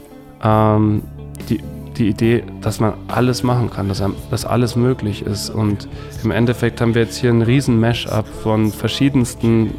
Ähm, 0.43 1.01
die, 1.49 1.59
die 1.97 2.07
Idee, 2.07 2.43
dass 2.61 2.79
man 2.79 2.93
alles 3.07 3.43
machen 3.43 3.69
kann, 3.69 3.89
dass, 3.89 4.03
dass 4.29 4.45
alles 4.45 4.75
möglich 4.75 5.23
ist. 5.23 5.49
Und 5.49 5.87
im 6.23 6.31
Endeffekt 6.31 6.81
haben 6.81 6.93
wir 6.95 7.03
jetzt 7.03 7.17
hier 7.17 7.29
einen 7.29 7.41
riesen 7.41 7.79
Mash-up 7.79 8.27
von 8.27 8.71
verschiedensten 8.71 9.73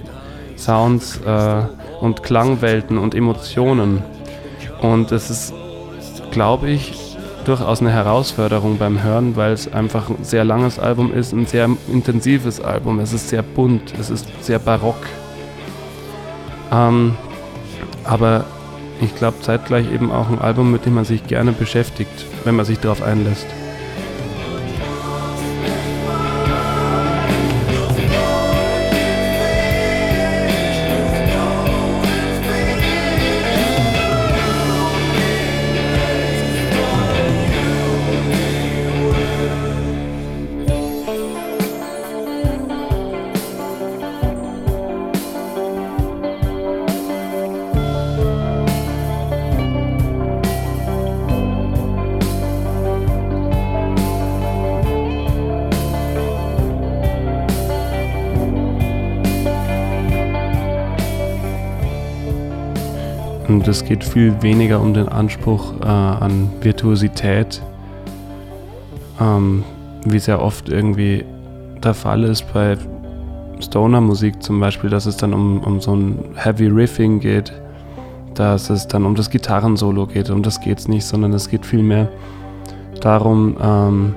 Sounds, 0.56 1.20
äh, 1.24 1.62
und 2.00 2.22
Klangwelten 2.22 2.98
und 2.98 3.14
Emotionen. 3.14 4.02
Und 4.80 5.12
es 5.12 5.30
ist, 5.30 5.54
glaube 6.30 6.70
ich, 6.70 7.16
durchaus 7.44 7.80
eine 7.80 7.90
Herausforderung 7.90 8.78
beim 8.78 9.02
Hören, 9.02 9.36
weil 9.36 9.52
es 9.52 9.72
einfach 9.72 10.08
ein 10.10 10.22
sehr 10.22 10.44
langes 10.44 10.78
Album 10.78 11.12
ist, 11.12 11.32
ein 11.32 11.46
sehr 11.46 11.68
intensives 11.90 12.60
Album. 12.60 13.00
Es 13.00 13.12
ist 13.12 13.28
sehr 13.28 13.42
bunt, 13.42 13.94
es 13.98 14.10
ist 14.10 14.26
sehr 14.42 14.58
barock. 14.58 14.98
Ähm, 16.70 17.16
aber 18.04 18.44
ich 19.00 19.14
glaube 19.14 19.40
zeitgleich 19.40 19.92
eben 19.92 20.10
auch 20.10 20.28
ein 20.28 20.40
Album, 20.40 20.72
mit 20.72 20.86
dem 20.86 20.94
man 20.94 21.04
sich 21.04 21.26
gerne 21.26 21.52
beschäftigt, 21.52 22.26
wenn 22.44 22.56
man 22.56 22.66
sich 22.66 22.78
darauf 22.78 23.02
einlässt. 23.02 23.46
Es 63.78 63.84
geht 63.84 64.02
viel 64.02 64.34
weniger 64.42 64.80
um 64.80 64.92
den 64.92 65.08
Anspruch 65.08 65.72
äh, 65.80 65.86
an 65.86 66.50
Virtuosität, 66.60 67.62
ähm, 69.20 69.62
wie 70.04 70.18
sehr 70.18 70.42
oft 70.42 70.68
irgendwie 70.68 71.24
der 71.80 71.94
Fall 71.94 72.24
ist 72.24 72.52
bei 72.52 72.76
Stoner-Musik 73.60 74.42
zum 74.42 74.58
Beispiel, 74.58 74.90
dass 74.90 75.06
es 75.06 75.16
dann 75.16 75.32
um, 75.32 75.60
um 75.60 75.80
so 75.80 75.94
ein 75.94 76.18
Heavy 76.34 76.66
Riffing 76.66 77.20
geht, 77.20 77.52
dass 78.34 78.68
es 78.68 78.88
dann 78.88 79.04
um 79.04 79.14
das 79.14 79.30
Gitarrensolo 79.30 80.08
geht. 80.08 80.28
Um 80.28 80.42
das 80.42 80.60
geht 80.60 80.80
es 80.80 80.88
nicht, 80.88 81.04
sondern 81.04 81.32
es 81.32 81.48
geht 81.48 81.64
vielmehr 81.64 82.08
darum, 83.00 83.56
ähm, 83.62 84.14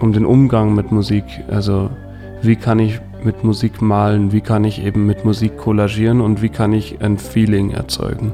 um 0.00 0.14
den 0.14 0.24
Umgang 0.24 0.74
mit 0.74 0.90
Musik. 0.90 1.24
Also 1.50 1.90
wie 2.40 2.56
kann 2.56 2.78
ich 2.78 2.98
mit 3.22 3.44
Musik 3.44 3.82
malen, 3.82 4.32
wie 4.32 4.40
kann 4.40 4.64
ich 4.64 4.82
eben 4.82 5.04
mit 5.04 5.26
Musik 5.26 5.58
kollagieren 5.58 6.22
und 6.22 6.40
wie 6.40 6.48
kann 6.48 6.72
ich 6.72 7.02
ein 7.02 7.18
Feeling 7.18 7.70
erzeugen. 7.72 8.32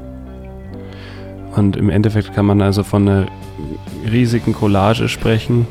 Und 1.55 1.75
im 1.75 1.89
Endeffekt 1.89 2.33
kann 2.33 2.45
man 2.45 2.61
also 2.61 2.83
von 2.83 3.07
einer 3.07 3.27
riesigen 4.09 4.53
Collage 4.53 5.09
sprechen, 5.09 5.67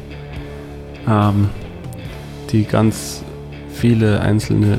ähm, 1.08 1.48
die 2.50 2.64
ganz 2.64 3.22
viele 3.72 4.20
einzelne 4.20 4.78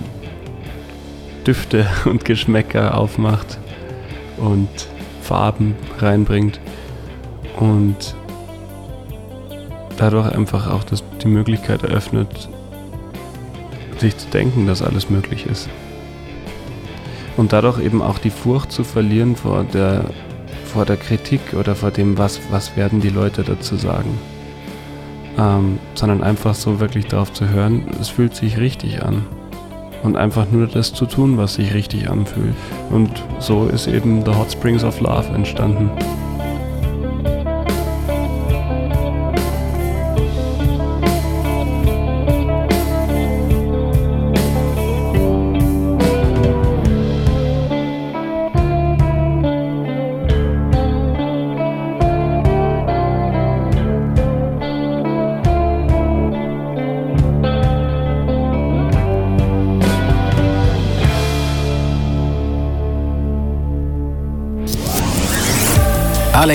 Düfte 1.45 1.87
und 2.05 2.25
Geschmäcker 2.25 2.97
aufmacht 2.97 3.57
und 4.37 4.69
Farben 5.21 5.75
reinbringt 5.99 6.59
und 7.59 8.15
dadurch 9.97 10.33
einfach 10.33 10.71
auch 10.71 10.83
das, 10.83 11.03
die 11.23 11.27
Möglichkeit 11.27 11.83
eröffnet, 11.83 12.49
sich 13.99 14.17
zu 14.17 14.27
denken, 14.29 14.65
dass 14.65 14.81
alles 14.81 15.09
möglich 15.09 15.45
ist. 15.45 15.69
Und 17.37 17.53
dadurch 17.53 17.79
eben 17.79 18.01
auch 18.01 18.17
die 18.17 18.29
Furcht 18.29 18.71
zu 18.71 18.83
verlieren 18.83 19.35
vor 19.35 19.63
der, 19.63 20.05
vor 20.71 20.85
der 20.85 20.97
Kritik 20.97 21.41
oder 21.53 21.75
vor 21.75 21.91
dem, 21.91 22.17
was, 22.17 22.39
was 22.49 22.75
werden 22.77 23.01
die 23.01 23.09
Leute 23.09 23.43
dazu 23.43 23.75
sagen. 23.75 24.17
Ähm, 25.37 25.79
sondern 25.95 26.23
einfach 26.23 26.55
so 26.55 26.79
wirklich 26.79 27.07
darauf 27.07 27.31
zu 27.33 27.49
hören, 27.49 27.85
es 27.99 28.09
fühlt 28.09 28.35
sich 28.35 28.57
richtig 28.57 29.03
an. 29.03 29.25
Und 30.03 30.17
einfach 30.17 30.49
nur 30.51 30.67
das 30.67 30.93
zu 30.93 31.05
tun, 31.05 31.37
was 31.37 31.55
sich 31.55 31.73
richtig 31.73 32.09
anfühlt. 32.09 32.55
Und 32.89 33.11
so 33.39 33.67
ist 33.67 33.87
eben 33.87 34.25
The 34.25 34.33
Hot 34.33 34.51
Springs 34.51 34.83
of 34.83 34.99
Love 34.99 35.27
entstanden. 35.33 35.91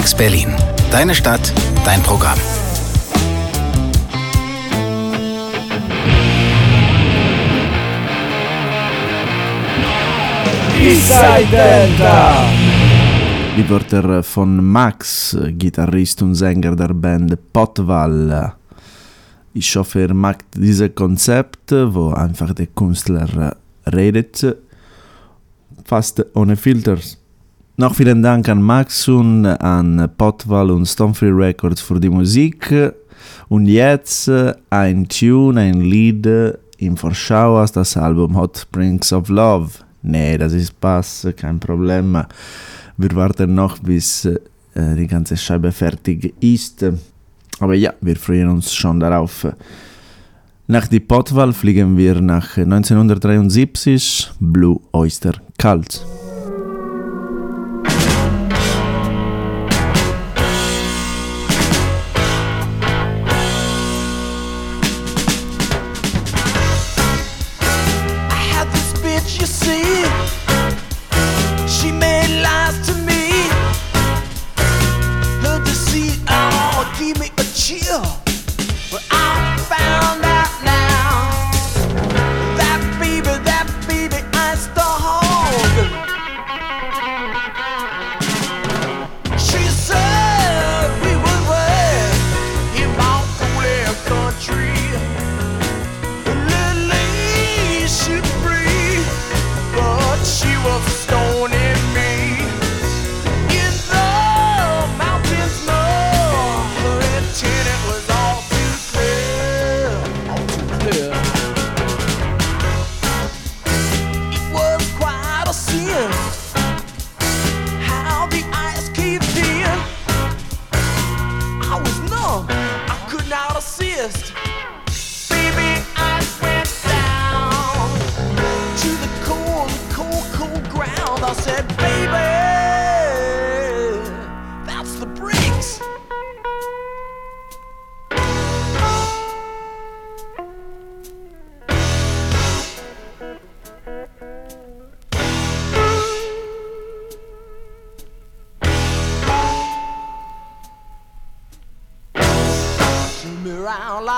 Alex 0.07 0.19
Berlin. 0.19 0.55
Deine 0.93 1.17
Stadt, 1.17 1.53
dein 1.85 2.01
Programm. 2.01 2.39
Die 13.57 13.69
Wörter 13.69 14.23
von 14.23 14.65
Max, 14.65 15.37
Gitarrist 15.59 16.23
und 16.23 16.37
Sänger 16.37 16.77
der 16.77 16.95
Band 16.95 17.37
Potwall. 17.53 18.53
Ich 19.55 19.75
hoffe, 19.75 20.03
er 20.03 20.15
mag 20.15 20.39
dieses 20.55 20.95
Konzept, 20.95 21.73
wo 21.73 22.13
einfach 22.13 22.55
der 22.55 22.69
Künstler 22.69 23.57
redet, 23.93 24.57
fast 25.85 26.25
ohne 26.37 26.55
Filters. 26.55 27.19
Noch 27.79 27.95
vielen 27.95 28.23
Dank 28.23 28.49
an 28.49 28.63
Max 28.63 29.07
und 29.07 29.45
an 29.45 30.09
Potwall 30.17 30.71
und 30.71 30.87
Stonefree 30.87 31.29
Records 31.31 31.83
für 31.83 32.01
die 32.01 32.09
Musik. 32.09 32.73
Und 33.51 33.67
jetzt 33.67 34.31
ein 34.71 35.07
Tune, 35.07 35.61
ein 35.61 35.83
Lied 35.83 36.27
im 36.79 36.97
Vorschau 36.97 37.61
aus 37.61 37.73
das 37.73 37.95
Album 37.99 38.35
Hot 38.35 38.57
Springs 38.57 39.13
of 39.13 39.29
Love. 39.29 39.69
Nee, 40.01 40.39
das 40.39 40.55
ist 40.55 40.81
Pass, 40.81 41.29
kein 41.37 41.61
Problem. 41.61 42.17
Wir 42.97 43.15
warten 43.15 43.55
noch, 43.55 43.79
bis 43.79 44.25
äh, 44.25 44.39
die 44.75 45.07
ganze 45.07 45.37
Scheibe 45.37 45.71
fertig 45.71 46.33
ist. 46.41 46.83
Aber 47.61 47.75
ja, 47.75 47.93
wir 48.01 48.17
freuen 48.17 48.49
uns 48.49 48.73
schon 48.73 49.01
darauf. 49.01 49.47
Nach 50.67 50.89
die 50.89 51.01
Potwall 51.01 51.53
fliegen 51.53 51.95
wir 51.95 52.23
nach 52.23 52.57
1973, 52.57 54.31
Blue 54.41 54.81
Oyster 54.93 55.35
Cult. 55.59 56.07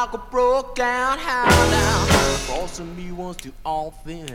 Like 0.01 0.13
a 0.13 0.19
broke 0.31 0.77
down 0.77 1.19
hound 1.19 1.71
now. 1.73 2.07
Crossing 2.47 2.97
me 2.97 3.11
once 3.11 3.37
too 3.39 3.53
often. 3.65 4.29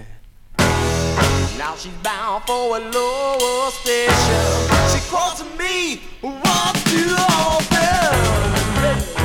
Now 1.58 1.74
she's 1.78 1.94
bound 2.04 2.44
for 2.44 2.76
a 2.76 2.80
lower 2.82 3.72
station. 3.72 4.44
She 4.92 5.00
crossing 5.10 5.58
me 5.58 6.02
once 6.22 6.84
too 6.92 7.16
often. 7.18 9.23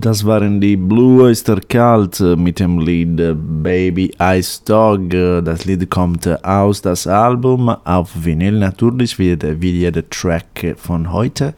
das 0.00 0.24
waren 0.24 0.60
die 0.60 0.76
Blue 0.76 1.22
Oyster 1.22 1.60
Cult 1.60 2.18
äh, 2.20 2.36
mit 2.36 2.60
dem 2.60 2.78
Lied 2.78 3.18
äh, 3.20 3.34
Baby 3.34 4.12
Ice 4.20 4.62
Dog. 4.64 5.12
Äh, 5.12 5.42
das 5.42 5.66
Lied 5.66 5.90
kommt 5.90 6.26
aus 6.44 6.82
das 6.82 7.06
Album 7.06 7.68
auf 7.68 8.10
Vinyl 8.14 8.58
natürlich, 8.58 9.18
wie, 9.18 9.36
der, 9.36 9.60
wie 9.60 9.72
jeder 9.72 10.08
Track 10.08 10.76
von 10.76 11.12
heute. 11.12 11.52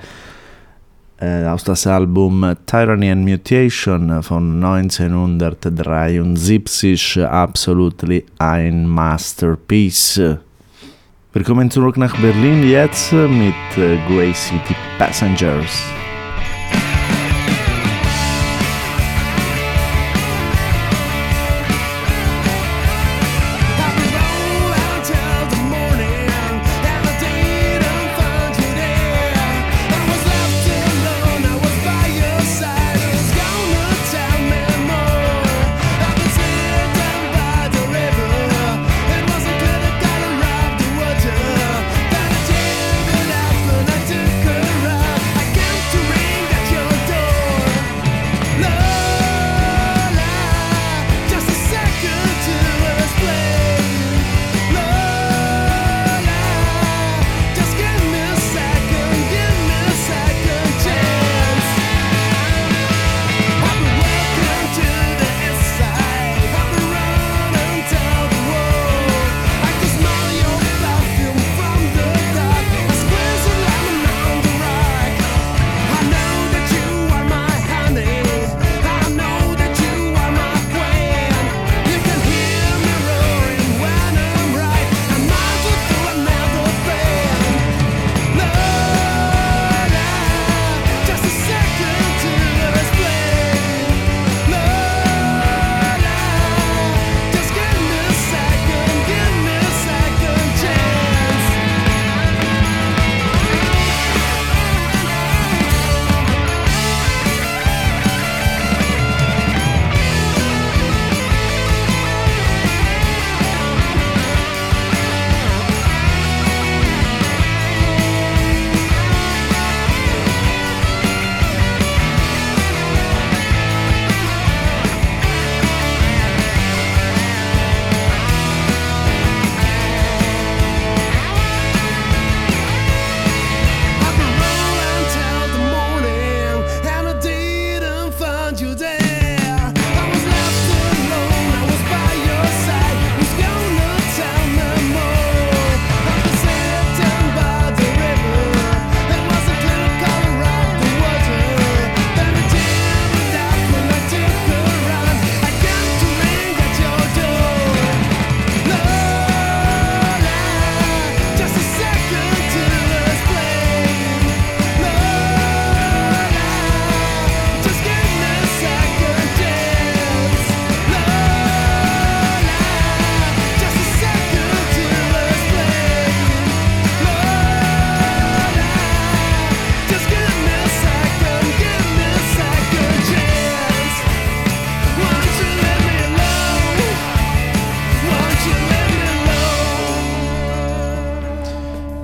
Aus 1.20 1.62
das 1.62 1.86
Album 1.86 2.57
Tyranny 2.66 3.12
and 3.12 3.24
Mutation 3.24 4.24
von 4.24 4.64
1973, 4.64 7.20
absolutely 7.24 8.24
ein 8.38 8.88
Masterpiece. 8.88 10.20
Wir 11.32 11.45
kommen 11.45 11.70
zurück 11.70 11.97
nach 11.97 12.16
Berlin 12.16 12.68
jetzt 12.68 13.12
mit 13.12 13.55
Grey 14.09 14.34
City 14.34 14.74
Passengers. 14.99 15.84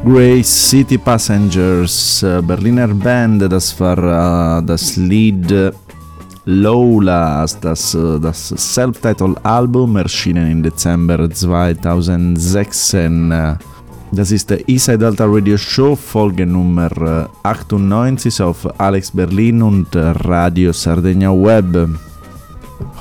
Grey 0.08 0.40
City 0.42 0.96
Passengers, 0.96 2.22
uh, 2.22 2.40
Berliner 2.40 2.94
Band, 2.94 3.42
das 3.52 3.78
war 3.78 3.98
uh, 3.98 4.62
das 4.64 4.96
Lied 4.96 5.52
uh, 5.52 5.70
Lola, 6.46 7.44
das, 7.60 7.92
das 7.92 8.52
uh, 8.52 8.56
Self-Title-Album, 8.56 9.96
erschienen 9.96 10.50
im 10.50 10.62
Dezember 10.62 11.30
2016. 11.30 13.58
Das 14.10 14.30
ist 14.30 14.48
die 14.48 14.54
Inside 14.72 14.96
Delta 14.96 15.26
Radio 15.26 15.58
Show, 15.58 15.94
Folge 15.94 16.46
Nummer 16.46 17.28
98 17.42 18.40
auf 18.40 18.80
Alex 18.80 19.10
Berlin 19.10 19.60
und 19.60 19.88
Radio 19.94 20.72
Sardegna 20.72 21.32
Web. 21.32 21.90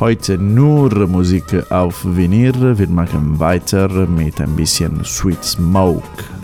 Heute 0.01 0.37
nur 0.37 1.07
Musik 1.07 1.45
auf 1.69 2.03
Vinyl, 2.03 2.77
wir 2.77 2.89
machen 2.89 3.39
weiter 3.39 3.87
mit 4.07 4.41
ein 4.41 4.57
bisschen 4.57 5.05
Sweet 5.05 5.45
Smoke. 5.45 6.36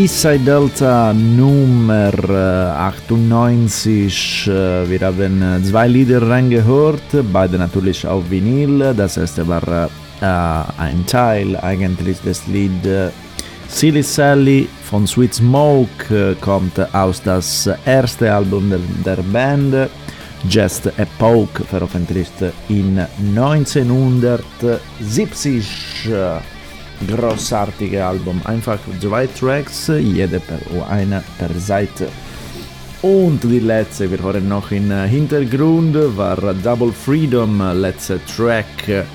Eastside 0.00 0.44
Delta 0.44 1.12
Nummer 1.12 2.12
äh, 2.30 2.70
98. 3.12 4.46
Äh, 4.46 4.88
wir 4.88 5.00
haben 5.00 5.42
äh, 5.42 5.62
zwei 5.62 5.88
Lieder 5.88 6.26
reingehört, 6.26 7.02
beide 7.30 7.58
natürlich 7.58 8.06
auf 8.06 8.30
Vinyl. 8.30 8.94
Das 8.96 9.18
erste 9.18 9.46
war 9.46 9.62
äh, 9.68 9.88
ein 10.80 11.04
Teil 11.06 11.54
eigentlich 11.58 12.18
des 12.22 12.46
Lied 12.46 12.86
äh, 12.86 13.10
Silly 13.68 14.02
Sally 14.02 14.70
von 14.84 15.06
Sweet 15.06 15.34
Smoke, 15.34 16.32
äh, 16.32 16.34
kommt 16.40 16.78
aus 16.94 17.20
das 17.22 17.68
erste 17.84 18.32
Album 18.32 18.70
der, 18.70 18.80
der 19.04 19.22
Band. 19.22 19.90
Just 20.48 20.86
a 20.86 21.04
Poke, 21.18 21.62
veröffentlicht 21.64 22.32
in 22.70 22.98
1970. 23.36 26.08
Großartige 27.08 28.04
Album, 28.04 28.40
einfach 28.44 28.78
zwei 29.00 29.26
Tracks, 29.26 29.88
jede 29.88 30.40
per, 30.40 30.58
eine 30.88 31.22
per 31.38 31.50
Seite. 31.58 32.08
Und 33.02 33.42
die 33.42 33.60
letzte, 33.60 34.10
wir 34.10 34.22
hören 34.22 34.48
noch 34.48 34.70
im 34.70 34.92
Hintergrund, 34.92 35.96
war 36.16 36.36
Double 36.54 36.92
Freedom, 36.92 37.62
letzter 37.80 38.18
Track 38.26 39.06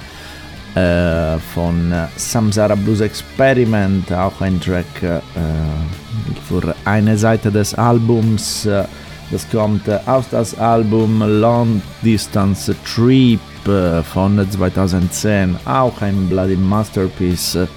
äh, 0.75 1.37
von 1.53 1.93
Samsara 2.15 2.73
Blues 2.73 3.01
Experiment, 3.01 4.11
auch 4.11 4.41
ein 4.41 4.59
Track 4.59 5.03
äh, 5.03 5.19
für 6.47 6.75
eine 6.83 7.15
Seite 7.17 7.51
des 7.51 7.75
Albums. 7.75 8.67
Das 9.35 9.49
kommt 9.49 9.89
aus 10.07 10.29
das 10.31 10.57
Album 10.57 11.21
Long 11.41 11.81
Distance 12.01 12.73
Trip 12.85 13.37
äh, 13.67 14.01
von 14.01 14.49
2010, 14.49 15.57
auch 15.65 16.01
ein 16.01 16.29
Bloody 16.29 16.55
Masterpiece. 16.55 17.67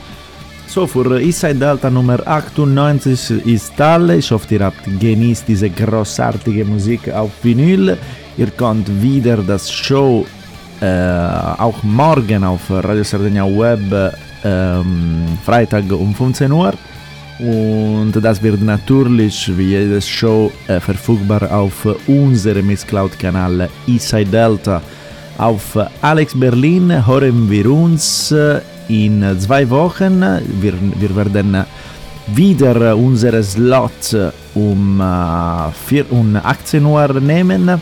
So, 0.68 0.86
für 0.86 1.20
Eastside 1.20 1.56
Delta 1.56 1.90
Nummer 1.90 2.24
98 2.24 3.44
ist 3.44 3.80
alle. 3.80 4.18
Ich 4.18 4.30
hoffe, 4.30 4.54
ihr 4.54 4.66
habt 4.66 4.84
genießt 5.00 5.48
diese 5.48 5.68
großartige 5.68 6.64
Musik 6.64 7.12
auf 7.12 7.32
Vinyl. 7.42 7.98
Ihr 8.36 8.50
könnt 8.52 8.86
wieder 9.02 9.38
das 9.38 9.68
Show 9.68 10.24
äh, 10.80 10.86
auch 10.86 11.82
morgen 11.82 12.44
auf 12.44 12.70
Radio 12.70 13.02
Sardegna 13.02 13.46
Web 13.46 14.14
ähm, 14.44 15.24
Freitag 15.44 15.90
um 15.90 16.14
15 16.14 16.52
Uhr. 16.52 16.72
Und 17.38 18.12
das 18.20 18.42
wird 18.42 18.60
natürlich 18.62 19.56
wie 19.56 19.70
jedes 19.70 20.08
Show 20.08 20.50
äh, 20.66 20.80
verfügbar 20.80 21.50
auf 21.52 21.86
unserem 22.06 22.66
Misscloud-Kanal 22.66 23.68
Eastside 23.86 24.30
Delta. 24.30 24.82
Auf 25.36 25.78
Alex 26.02 26.34
Berlin 26.38 27.06
hören 27.06 27.48
wir 27.48 27.70
uns 27.70 28.32
äh, 28.32 28.60
in 28.88 29.24
zwei 29.38 29.70
Wochen. 29.70 30.20
Wir, 30.60 30.74
wir 30.98 31.14
werden 31.14 31.64
wieder 32.26 32.96
unsere 32.96 33.42
Slot 33.44 34.16
um, 34.54 35.00
äh, 35.00 35.70
4, 35.86 36.12
um 36.12 36.36
18 36.42 36.84
Uhr 36.84 37.20
nehmen. 37.20 37.80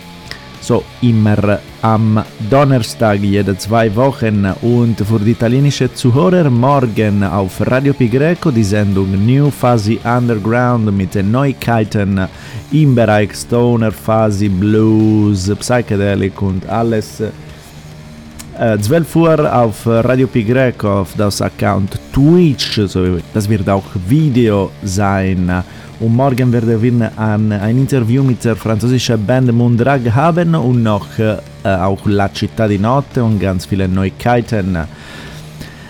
So 0.67 0.83
immer 1.01 1.61
am 1.81 2.25
Donnerstag 2.51 3.21
jede 3.21 3.57
zwei 3.57 3.95
Wochen 3.95 4.53
und 4.63 4.97
für 4.99 5.21
die 5.21 5.31
italienische 5.31 5.95
Zuhörer 5.95 6.51
morgen 6.51 7.23
auf 7.23 7.61
Radio 7.61 7.93
Pi 7.93 8.09
Greco 8.09 8.51
die 8.51 8.65
Sendung 8.65 9.13
New 9.25 9.49
Fuzzy 9.49 10.01
Underground 10.03 10.91
mit 10.91 11.15
Neuigkeiten 11.15 12.27
im 12.73 12.97
Bereich 12.97 13.33
Stoner, 13.37 13.93
Fuzzy, 13.93 14.49
Blues, 14.49 15.49
Psychedelic 15.61 16.43
und 16.43 16.69
alles. 16.69 17.21
Äh, 18.59 18.79
12 18.81 19.17
Uhr 19.17 19.55
auf 19.63 19.87
Radio 19.87 20.27
Pi 20.27 20.43
Greco 20.43 21.03
auf 21.03 21.15
das 21.17 21.41
Account 21.43 21.97
Twitch, 22.13 22.81
das 23.33 23.49
wird 23.49 23.69
auch 23.69 23.85
Video 24.09 24.73
sein. 24.83 25.63
Und 25.99 26.15
morgen 26.15 26.53
werden 26.53 26.83
wir 26.83 27.19
ein, 27.19 27.53
ein 27.53 27.79
Interview 27.79 28.23
mit 28.23 28.45
der 28.45 28.55
französischen 28.55 29.25
Band 29.25 29.51
Mundrag 29.51 30.03
haben 30.15 30.55
und 30.55 30.83
noch 30.83 31.07
äh, 31.19 31.39
auch 31.65 32.05
La 32.05 32.27
Città 32.27 32.69
di 32.69 32.79
Notte 32.79 33.25
und 33.25 33.41
ganz 33.41 33.65
viele 33.65 33.89
Neuigkeiten. 33.89 34.77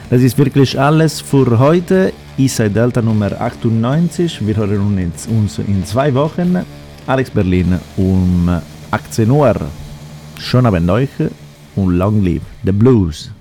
Das 0.08 0.22
ist 0.22 0.38
wirklich 0.38 0.78
alles 0.78 1.20
für 1.20 1.58
heute. 1.58 2.12
Eastside 2.38 2.70
Delta 2.70 3.02
Nummer 3.02 3.32
98. 3.40 4.46
Wir 4.46 4.56
hören 4.56 4.96
uns, 4.96 5.26
uns 5.26 5.58
in 5.58 5.84
zwei 5.84 6.14
Wochen. 6.14 6.64
Alex 7.08 7.30
Berlin 7.30 7.80
um 7.96 8.48
18 8.92 9.28
Uhr. 9.28 9.56
Schönen 10.38 10.66
Abend 10.66 10.88
euch 10.88 11.10
und 11.74 11.94
long 11.94 12.22
live 12.22 12.42
the 12.64 12.70
blues. 12.70 13.35